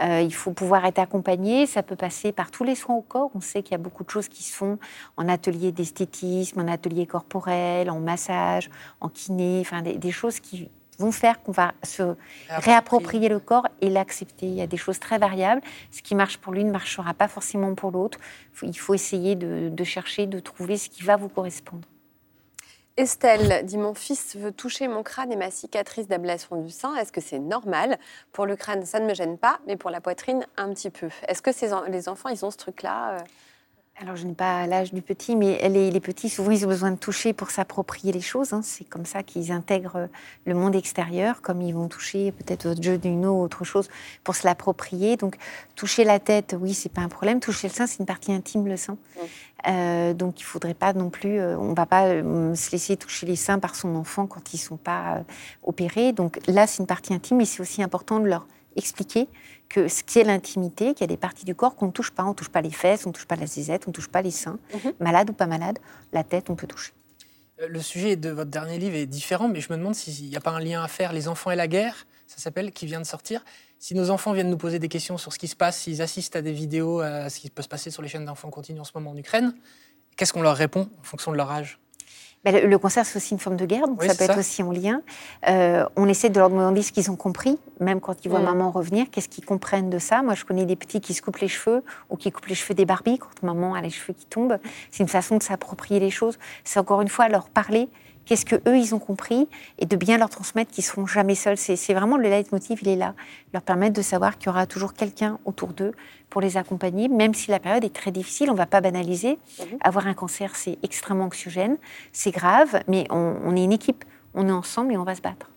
Euh, 0.01 0.21
il 0.21 0.33
faut 0.33 0.53
pouvoir 0.53 0.85
être 0.85 1.01
accompagné. 1.01 1.67
Ça 1.67 1.83
peut 1.83 1.97
passer 1.97 2.31
par 2.31 2.53
tous 2.53 2.63
les 2.63 2.77
soins 2.77 2.95
au 2.95 3.03
corps. 3.03 3.31
On 3.35 3.41
sait 3.41 3.63
qu'il 3.63 3.73
y 3.73 3.75
a 3.75 3.79
beaucoup 3.79 4.05
de 4.05 4.11
choses 4.11 4.29
qui 4.29 4.45
se 4.45 4.55
font 4.55 4.79
en 5.17 5.29
atelier 5.29 5.73
d'esthétisme, 5.73 6.61
en 6.61 6.69
atelier 6.69 7.07
corporel, 7.07 7.91
en 7.91 7.99
massage, 7.99 8.71
en 9.01 9.09
kiné, 9.09 9.59
enfin 9.61 9.83
des, 9.83 10.11
choses 10.13 10.39
qui 10.39 10.71
vont 10.99 11.11
faire 11.11 11.43
qu'on 11.43 11.53
va 11.53 11.73
se 11.83 12.15
réapproprier 12.49 13.29
le 13.29 13.41
corps 13.41 13.67
et 13.81 13.91
l'accepter. 13.91 14.47
Il 14.47 14.55
y 14.55 14.63
a 14.63 14.69
des 14.69 14.77
choses 14.77 15.01
très 15.01 15.19
variables. 15.19 15.61
Ce 15.91 16.03
qui 16.03 16.15
marche 16.15 16.39
pour 16.39 16.53
l'une 16.53 16.69
ne 16.69 16.73
marchera 16.73 17.15
pas 17.15 17.27
forcément 17.27 17.75
pour 17.75 17.91
l'autre. 17.91 18.19
Il 18.63 18.79
faut 18.79 18.95
essayer 18.95 19.35
de 19.35 19.85
chercher, 19.85 20.27
de 20.27 20.39
trouver 20.39 20.77
ce 20.77 20.89
qui 20.89 21.03
va 21.03 21.17
vous 21.17 21.29
correspondre. 21.29 21.89
Estelle 22.99 23.65
dit 23.65 23.79
Mon 23.79 23.95
fils 23.95 24.37
veut 24.37 24.53
toucher 24.53 24.87
mon 24.87 25.03
crâne 25.03 25.33
et 25.33 25.37
ma 25.37 25.51
cicatrice 25.51 26.09
d'ablation 26.09 26.57
du 26.61 26.71
sein. 26.71 26.95
Est-ce 26.97 27.11
que 27.11 27.23
c'est 27.23 27.39
normal? 27.39 27.99
Pour 28.33 28.45
le 28.45 28.55
crâne, 28.55 28.85
ça 28.85 29.01
ne 29.01 29.07
me 29.07 29.15
gêne 29.15 29.39
pas, 29.39 29.61
mais 29.67 29.77
pour 29.77 29.91
la 29.91 30.03
poitrine, 30.03 30.47
un 30.59 30.73
petit 30.75 30.91
peu. 30.91 31.09
Est-ce 31.27 31.41
que 31.41 31.91
les 31.91 32.09
enfants, 32.09 32.29
ils 32.29 32.45
ont 32.45 32.51
ce 32.51 32.59
truc-là 32.59 33.19
euh? 33.19 33.21
Alors, 34.03 34.17
je 34.17 34.27
n'ai 34.27 34.35
pas 34.35 34.67
l'âge 34.67 34.93
du 34.93 35.01
petit, 35.01 35.37
mais 35.37 35.69
les, 35.69 35.93
les, 35.93 36.01
petits, 36.01 36.29
souvent, 36.29 36.51
ils 36.51 36.65
ont 36.65 36.69
besoin 36.69 36.91
de 36.91 36.97
toucher 36.97 37.33
pour 37.33 37.53
s'approprier 37.53 38.13
les 38.13 38.21
choses. 38.21 38.53
Hein. 38.53 38.61
C'est 38.65 38.83
comme 38.83 39.05
ça 39.05 39.23
qu'ils 39.23 39.53
intègrent 39.53 40.09
le 40.45 40.55
monde 40.55 40.75
extérieur, 40.75 41.41
comme 41.41 41.63
ils 41.63 41.73
vont 41.73 41.87
toucher 41.87 42.33
peut-être 42.33 42.67
votre 42.67 42.83
jeu 42.83 42.99
d'une 42.99 43.25
ou 43.25 43.41
autre 43.41 43.63
chose 43.63 43.89
pour 44.25 44.35
se 44.35 44.45
l'approprier. 44.45 45.17
Donc, 45.17 45.37
toucher 45.77 46.03
la 46.03 46.19
tête, 46.19 46.57
oui, 46.61 46.75
c'est 46.75 46.89
pas 46.89 47.03
un 47.03 47.09
problème. 47.09 47.39
Toucher 47.39 47.69
le 47.69 47.73
sein, 47.73 47.87
c'est 47.87 48.01
une 48.01 48.07
partie 48.07 48.33
intime, 48.33 48.67
le 48.67 48.77
sein. 48.77 48.97
Euh, 49.69 50.15
donc, 50.15 50.41
il 50.41 50.45
faudrait 50.45 50.75
pas 50.75 50.93
non 50.95 51.09
plus, 51.09 51.39
euh, 51.39 51.57
on 51.57 51.73
va 51.73 51.87
pas 51.87 52.07
euh, 52.07 52.57
se 52.57 52.73
laisser 52.73 52.97
toucher 52.97 53.27
les 53.27 53.37
seins 53.37 53.61
par 53.61 53.77
son 53.77 53.95
enfant 53.95 54.27
quand 54.27 54.53
ils 54.53 54.59
sont 54.59 54.79
pas 54.79 55.23
opérés. 55.63 56.13
Donc, 56.13 56.41
là, 56.49 56.67
c'est 56.67 56.83
une 56.83 56.89
partie 56.89 57.15
intime, 57.15 57.37
mais 57.37 57.45
c'est 57.45 57.61
aussi 57.63 57.85
important 57.85 58.19
de 58.19 58.27
leur 58.27 58.49
expliquer 58.75 59.29
que 59.73 59.89
ce 59.89 60.03
qui 60.03 60.19
est 60.19 60.25
l'intimité, 60.25 60.93
qu'il 60.93 61.01
y 61.01 61.05
a 61.05 61.07
des 61.07 61.17
parties 61.17 61.47
du 61.47 61.55
corps 61.55 61.75
qu'on 61.77 61.87
ne 61.87 61.93
touche 61.93 62.11
pas. 62.11 62.25
On 62.25 62.31
ne 62.31 62.35
touche 62.35 62.51
pas 62.51 62.61
les 62.61 62.71
fesses, 62.71 63.07
on 63.07 63.09
ne 63.09 63.15
touche 63.15 63.25
pas 63.25 63.37
la 63.37 63.47
zizette, 63.47 63.85
on 63.87 63.91
ne 63.91 63.95
touche 63.95 64.09
pas 64.09 64.21
les 64.21 64.31
seins. 64.31 64.59
Mhm. 64.75 64.93
Malade 65.01 65.31
ou 65.31 65.33
pas 65.33 65.47
malade, 65.47 65.79
la 66.13 66.23
tête, 66.23 66.51
on 66.51 66.57
peut 66.57 66.67
toucher. 66.67 66.93
Le 67.67 67.81
sujet 67.81 68.17
de 68.17 68.29
votre 68.29 68.51
dernier 68.51 68.79
livre 68.79 68.97
est 68.97 69.07
différent, 69.07 69.49
mais 69.49 69.61
je 69.61 69.73
me 69.73 69.79
demande 69.79 69.95
s'il 69.95 70.29
n'y 70.29 70.37
a 70.37 70.41
pas 70.41 70.51
un 70.51 70.61
lien 70.61 70.83
à 70.83 70.89
faire. 70.89 71.15
Les 71.15 71.27
enfants 71.27 71.51
et 71.51 71.57
la 71.57 71.69
guerre, 71.69 72.07
ça 72.27 72.37
s'appelle, 72.37 72.71
qui 72.71 72.85
vient 72.85 73.01
de 73.01 73.07
sortir. 73.07 73.43
Si 73.79 73.95
nos 73.95 74.11
enfants 74.11 74.33
viennent 74.33 74.51
nous 74.51 74.59
poser 74.59 74.79
des 74.79 74.89
questions 74.89 75.17
sur 75.17 75.33
ce 75.33 75.39
qui 75.39 75.49
se 75.49 75.57
passe, 75.57 75.79
s'ils 75.79 76.03
assistent 76.03 76.37
à 76.37 76.43
des 76.43 76.53
vidéos, 76.53 77.01
à 77.01 77.31
ce 77.31 77.41
qui 77.41 77.49
peut 77.49 77.63
se 77.63 77.69
passer 77.69 77.91
sur 77.91 78.03
les 78.03 78.09
chaînes 78.09 78.27
d'enfants 78.27 78.51
continus 78.51 78.83
en 78.83 78.85
ce 78.85 78.93
moment 78.95 79.13
en 79.13 79.17
Ukraine, 79.17 79.55
qu'est-ce 80.17 80.35
qu'on 80.35 80.43
leur 80.43 80.57
répond 80.57 80.91
en 81.01 81.03
fonction 81.03 81.33
de 81.33 81.37
leur 81.39 81.51
âge? 81.51 81.79
Ben, 82.45 82.69
le, 82.69 82.79
cancer, 82.79 83.07
c'est 83.07 83.17
aussi 83.17 83.35
une 83.35 83.39
forme 83.41 83.57
de 83.57 83.67
guerre, 83.67 83.87
donc 83.87 84.01
Oui, 84.01 84.09
ça 84.09 84.15
peut 84.15 84.25
être 84.25 84.39
aussi 84.39 84.63
en 84.63 84.73
lien. 84.73 85.01
Euh, 85.49 85.87
on 85.95 86.09
essaie 86.09 86.29
de 86.29 86.39
leur 86.39 86.51
demander 86.51 86.83
ce 86.83 86.91
qu'ils 86.91 87.11
ont 87.11 87.17
compris, 87.17 87.57
même 87.79 88.01
quand 88.01 88.25
ils 88.25 88.29
voient 88.29 88.41
Mm. 88.41 88.45
maman 88.45 88.71
revenir, 88.71 89.07
qu'est-ce 89.11 89.29
qu'ils 89.29 89.45
comprennent 89.45 89.91
de 89.91 89.99
ça. 89.99 90.23
Moi, 90.23 90.35
je 90.35 90.45
connais 90.45 90.67
des 90.67 90.75
petits 90.77 91.01
qui 91.01 91.15
se 91.15 91.23
coupent 91.23 91.39
les 91.39 91.49
cheveux 91.49 91.85
ou 92.11 92.17
qui 92.17 92.33
coupent 92.33 92.47
les 92.47 92.57
cheveux 92.57 92.75
des 92.75 92.85
Barbies 92.85 93.19
quand 93.19 93.43
maman 93.43 93.75
a 93.75 93.81
les 93.81 93.91
cheveux 93.91 94.13
qui 94.13 94.27
tombent. 94.27 94.59
C'est 94.91 95.03
une 95.03 95.09
façon 95.09 95.39
de 95.39 95.43
s'approprier 95.43 96.01
les 96.01 96.11
choses. 96.11 96.39
C'est 96.65 96.81
encore 96.81 97.01
une 97.01 97.09
fois 97.09 97.29
leur 97.29 97.49
parler. 97.49 97.89
Qu'est-ce 98.25 98.45
que 98.45 98.57
eux 98.69 98.77
ils 98.77 98.95
ont 98.95 98.99
compris 98.99 99.49
et 99.79 99.87
de 99.87 99.97
bien 99.97 100.19
leur 100.19 100.31
transmettre 100.31 100.71
qu'ils 100.71 100.85
seront 100.85 101.07
jamais 101.07 101.35
seuls. 101.35 101.57
C'est 101.57 101.95
vraiment 101.95 102.17
le 102.17 102.29
leitmotiv, 102.29 102.79
il 102.83 102.89
est 102.89 102.97
là. 102.97 103.15
Leur 103.53 103.63
permettre 103.63 103.95
de 103.95 104.03
savoir 104.03 104.39
qu'il 104.39 104.47
y 104.47 104.51
aura 104.51 104.67
toujours 104.67 104.95
quelqu'un 104.95 105.39
autour 105.45 105.69
d'eux 105.69 105.93
pour 106.31 106.41
les 106.41 106.57
accompagner, 106.57 107.09
même 107.09 107.35
si 107.35 107.51
la 107.51 107.59
période 107.59 107.85
est 107.85 107.95
très 107.95 108.11
difficile. 108.11 108.49
On 108.51 108.55
ne 108.55 108.59
va 108.59 108.67
pas 108.67 108.81
banaliser. 108.81 109.39
Avoir 109.81 110.07
un 110.07 110.15
cancer, 110.15 110.57
c'est 110.57 110.79
extrêmement 110.83 111.25
anxiogène, 111.25 111.77
c'est 112.13 112.31
grave, 112.31 112.83
mais 112.89 113.07
on, 113.11 113.37
on 113.45 113.57
est 113.57 113.65
une 113.65 113.73
équipe. 113.73 114.05
On 114.35 114.49
est 114.49 114.53
ensemble 114.53 114.93
et 114.93 114.97
on 114.97 115.05
va 115.05 115.15
se 115.15 115.21
battre. 115.21 115.52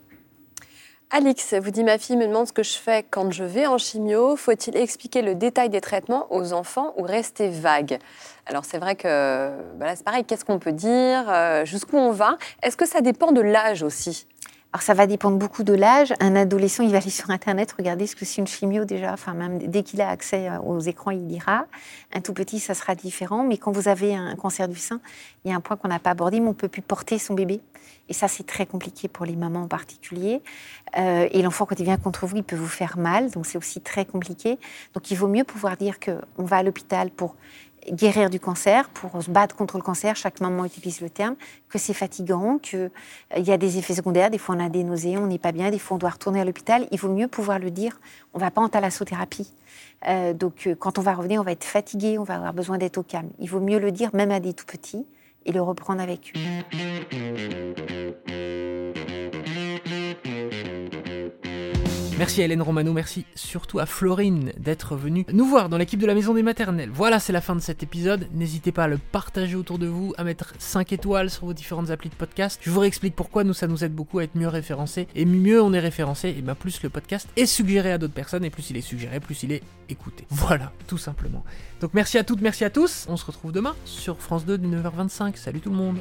Alix 1.11 1.53
vous 1.53 1.69
dit 1.71 1.83
ma 1.83 1.97
fille 1.97 2.17
me 2.17 2.27
demande 2.27 2.47
ce 2.47 2.51
que 2.51 2.63
je 2.63 2.73
fais 2.77 3.05
quand 3.09 3.31
je 3.31 3.43
vais 3.43 3.67
en 3.67 3.77
chimio. 3.77 4.35
Faut-il 4.35 4.75
expliquer 4.75 5.21
le 5.21 5.35
détail 5.35 5.69
des 5.69 5.79
traitements 5.79 6.27
aux 6.31 6.51
enfants 6.51 6.93
ou 6.97 7.03
rester 7.03 7.47
vague? 7.47 7.99
Alors 8.47 8.65
c'est 8.65 8.79
vrai 8.79 8.95
que 8.95 9.51
bah 9.75 9.95
c'est 9.95 10.03
pareil. 10.03 10.25
Qu'est-ce 10.25 10.43
qu'on 10.43 10.59
peut 10.59 10.71
dire? 10.71 11.25
Euh, 11.29 11.63
Jusqu'où 11.63 11.97
on 11.97 12.11
va? 12.11 12.37
Est-ce 12.63 12.75
que 12.75 12.87
ça 12.87 13.01
dépend 13.01 13.31
de 13.31 13.41
l'âge 13.41 13.83
aussi? 13.83 14.27
Alors 14.75 14.81
ça 14.81 14.93
va 14.93 15.07
dépendre 15.07 15.37
beaucoup 15.37 15.63
de 15.63 15.71
l'âge. 15.71 16.13
Un 16.19 16.35
adolescent, 16.35 16.83
il 16.83 16.91
va 16.91 16.97
aller 16.97 17.09
sur 17.09 17.29
Internet 17.29 17.71
regarder 17.71 18.07
ce 18.07 18.15
que 18.17 18.25
c'est 18.25 18.41
une 18.41 18.47
chimio 18.47 18.83
déjà. 18.83 19.13
Enfin, 19.13 19.33
même 19.33 19.57
dès 19.57 19.83
qu'il 19.83 20.01
a 20.01 20.09
accès 20.09 20.49
euh, 20.49 20.59
aux 20.59 20.81
écrans, 20.81 21.11
il 21.11 21.25
lira. 21.27 21.67
Un 22.13 22.19
tout 22.19 22.33
petit, 22.33 22.59
ça 22.59 22.73
sera 22.73 22.93
différent. 22.93 23.45
Mais 23.45 23.55
quand 23.55 23.71
vous 23.71 23.87
avez 23.87 24.13
un 24.13 24.35
cancer 24.35 24.67
du 24.67 24.77
sein, 24.77 24.99
il 25.45 25.51
y 25.51 25.53
a 25.53 25.55
un 25.55 25.61
point 25.61 25.77
qu'on 25.77 25.87
n'a 25.87 25.99
pas 25.99 26.09
abordé, 26.09 26.41
mais 26.41 26.49
on 26.49 26.53
peut 26.53 26.67
plus 26.67 26.81
porter 26.81 27.19
son 27.19 27.35
bébé. 27.35 27.61
Et 28.09 28.13
ça, 28.13 28.27
c'est 28.27 28.45
très 28.45 28.65
compliqué 28.65 29.07
pour 29.07 29.25
les 29.25 29.37
mamans 29.37 29.61
en 29.61 29.67
particulier. 29.69 30.41
Euh, 30.97 31.29
et 31.31 31.41
l'enfant, 31.41 31.65
quand 31.65 31.79
il 31.79 31.85
vient 31.85 31.95
contre 31.95 32.25
vous, 32.25 32.35
il 32.35 32.43
peut 32.43 32.57
vous 32.57 32.67
faire 32.67 32.97
mal. 32.97 33.31
Donc 33.31 33.45
c'est 33.45 33.57
aussi 33.57 33.79
très 33.79 34.03
compliqué. 34.03 34.59
Donc 34.93 35.09
il 35.09 35.15
vaut 35.15 35.29
mieux 35.29 35.45
pouvoir 35.45 35.77
dire 35.77 36.01
qu'on 36.01 36.43
va 36.43 36.57
à 36.57 36.63
l'hôpital 36.63 37.11
pour 37.11 37.37
guérir 37.91 38.29
du 38.29 38.39
cancer, 38.39 38.89
pour 38.89 39.21
se 39.21 39.29
battre 39.29 39.55
contre 39.55 39.77
le 39.77 39.83
cancer, 39.83 40.15
chaque 40.15 40.41
maman 40.41 40.65
utilise 40.65 41.01
le 41.01 41.09
terme, 41.09 41.35
que 41.69 41.77
c'est 41.77 41.93
fatigant, 41.93 42.57
qu'il 42.57 42.91
y 43.37 43.51
a 43.51 43.57
des 43.57 43.77
effets 43.77 43.95
secondaires, 43.95 44.29
des 44.29 44.37
fois 44.37 44.55
on 44.55 44.59
a 44.59 44.69
des 44.69 44.83
nausées, 44.83 45.17
on 45.17 45.27
n'est 45.27 45.39
pas 45.39 45.51
bien, 45.51 45.71
des 45.71 45.79
fois 45.79 45.95
on 45.95 45.97
doit 45.97 46.09
retourner 46.09 46.41
à 46.41 46.45
l'hôpital. 46.45 46.87
Il 46.91 46.99
vaut 46.99 47.09
mieux 47.09 47.27
pouvoir 47.27 47.59
le 47.59 47.71
dire, 47.71 47.99
on 48.33 48.39
ne 48.39 48.43
va 48.43 48.51
pas 48.51 48.61
en 48.61 48.69
thalassothérapie. 48.69 49.51
Euh, 50.07 50.33
donc 50.33 50.67
euh, 50.67 50.75
quand 50.75 50.99
on 50.99 51.01
va 51.01 51.13
revenir, 51.13 51.41
on 51.41 51.43
va 51.43 51.51
être 51.51 51.63
fatigué, 51.63 52.17
on 52.17 52.23
va 52.23 52.35
avoir 52.35 52.53
besoin 52.53 52.77
d'être 52.77 52.97
au 52.97 53.03
calme. 53.03 53.29
Il 53.39 53.49
vaut 53.49 53.59
mieux 53.59 53.79
le 53.79 53.91
dire 53.91 54.09
même 54.13 54.31
à 54.31 54.39
des 54.39 54.53
tout 54.53 54.65
petits 54.65 55.05
et 55.45 55.51
le 55.51 55.61
reprendre 55.61 56.01
avec 56.01 56.33
eux. 56.35 56.39
Merci 62.17 62.41
à 62.41 62.45
Hélène 62.45 62.61
Romano, 62.61 62.93
merci 62.93 63.25
surtout 63.35 63.79
à 63.79 63.85
Florine 63.85 64.53
d'être 64.57 64.95
venue 64.95 65.25
nous 65.33 65.45
voir 65.45 65.67
dans 65.67 65.77
l'équipe 65.77 65.99
de 65.99 66.07
la 66.07 66.15
Maison 66.15 66.33
des 66.33 66.43
Maternelles. 66.43 66.89
Voilà, 66.89 67.19
c'est 67.19 67.33
la 67.33 67.41
fin 67.41 67.57
de 67.57 67.59
cet 67.59 67.83
épisode. 67.83 68.29
N'hésitez 68.33 68.71
pas 68.71 68.85
à 68.85 68.87
le 68.87 68.97
partager 68.97 69.57
autour 69.57 69.79
de 69.79 69.87
vous, 69.87 70.13
à 70.17 70.23
mettre 70.23 70.53
5 70.57 70.93
étoiles 70.93 71.29
sur 71.29 71.45
vos 71.45 71.53
différentes 71.53 71.89
applis 71.89 72.07
de 72.07 72.15
podcast. 72.15 72.61
Je 72.63 72.69
vous 72.69 72.79
réexplique 72.79 73.17
pourquoi 73.17 73.43
nous, 73.43 73.53
ça 73.53 73.67
nous 73.67 73.83
aide 73.83 73.93
beaucoup 73.93 74.19
à 74.19 74.23
être 74.23 74.35
mieux 74.35 74.47
référencés. 74.47 75.09
Et 75.13 75.25
mieux 75.25 75.61
on 75.61 75.73
est 75.73 75.79
référencé, 75.79 76.29
et 76.29 76.41
bien 76.41 76.55
plus 76.55 76.81
le 76.83 76.89
podcast 76.89 77.27
est 77.35 77.45
suggéré 77.45 77.91
à 77.91 77.97
d'autres 77.97 78.13
personnes, 78.13 78.45
et 78.45 78.49
plus 78.49 78.69
il 78.69 78.77
est 78.77 78.81
suggéré, 78.81 79.19
plus 79.19 79.43
il 79.43 79.51
est 79.51 79.63
écouté. 79.89 80.25
Voilà, 80.47 80.71
tout 80.87 80.97
simplement. 80.97 81.43
Donc 81.81 81.93
merci 81.93 82.17
à 82.17 82.23
toutes, 82.23 82.39
merci 82.39 82.63
à 82.63 82.69
tous. 82.69 83.07
On 83.09 83.17
se 83.17 83.25
retrouve 83.25 83.51
demain 83.51 83.75
sur 83.83 84.21
France 84.21 84.45
2 84.45 84.57
de 84.57 84.67
9h25. 84.67 85.35
Salut 85.35 85.59
tout 85.59 85.71
le 85.71 85.75
monde. 85.75 85.97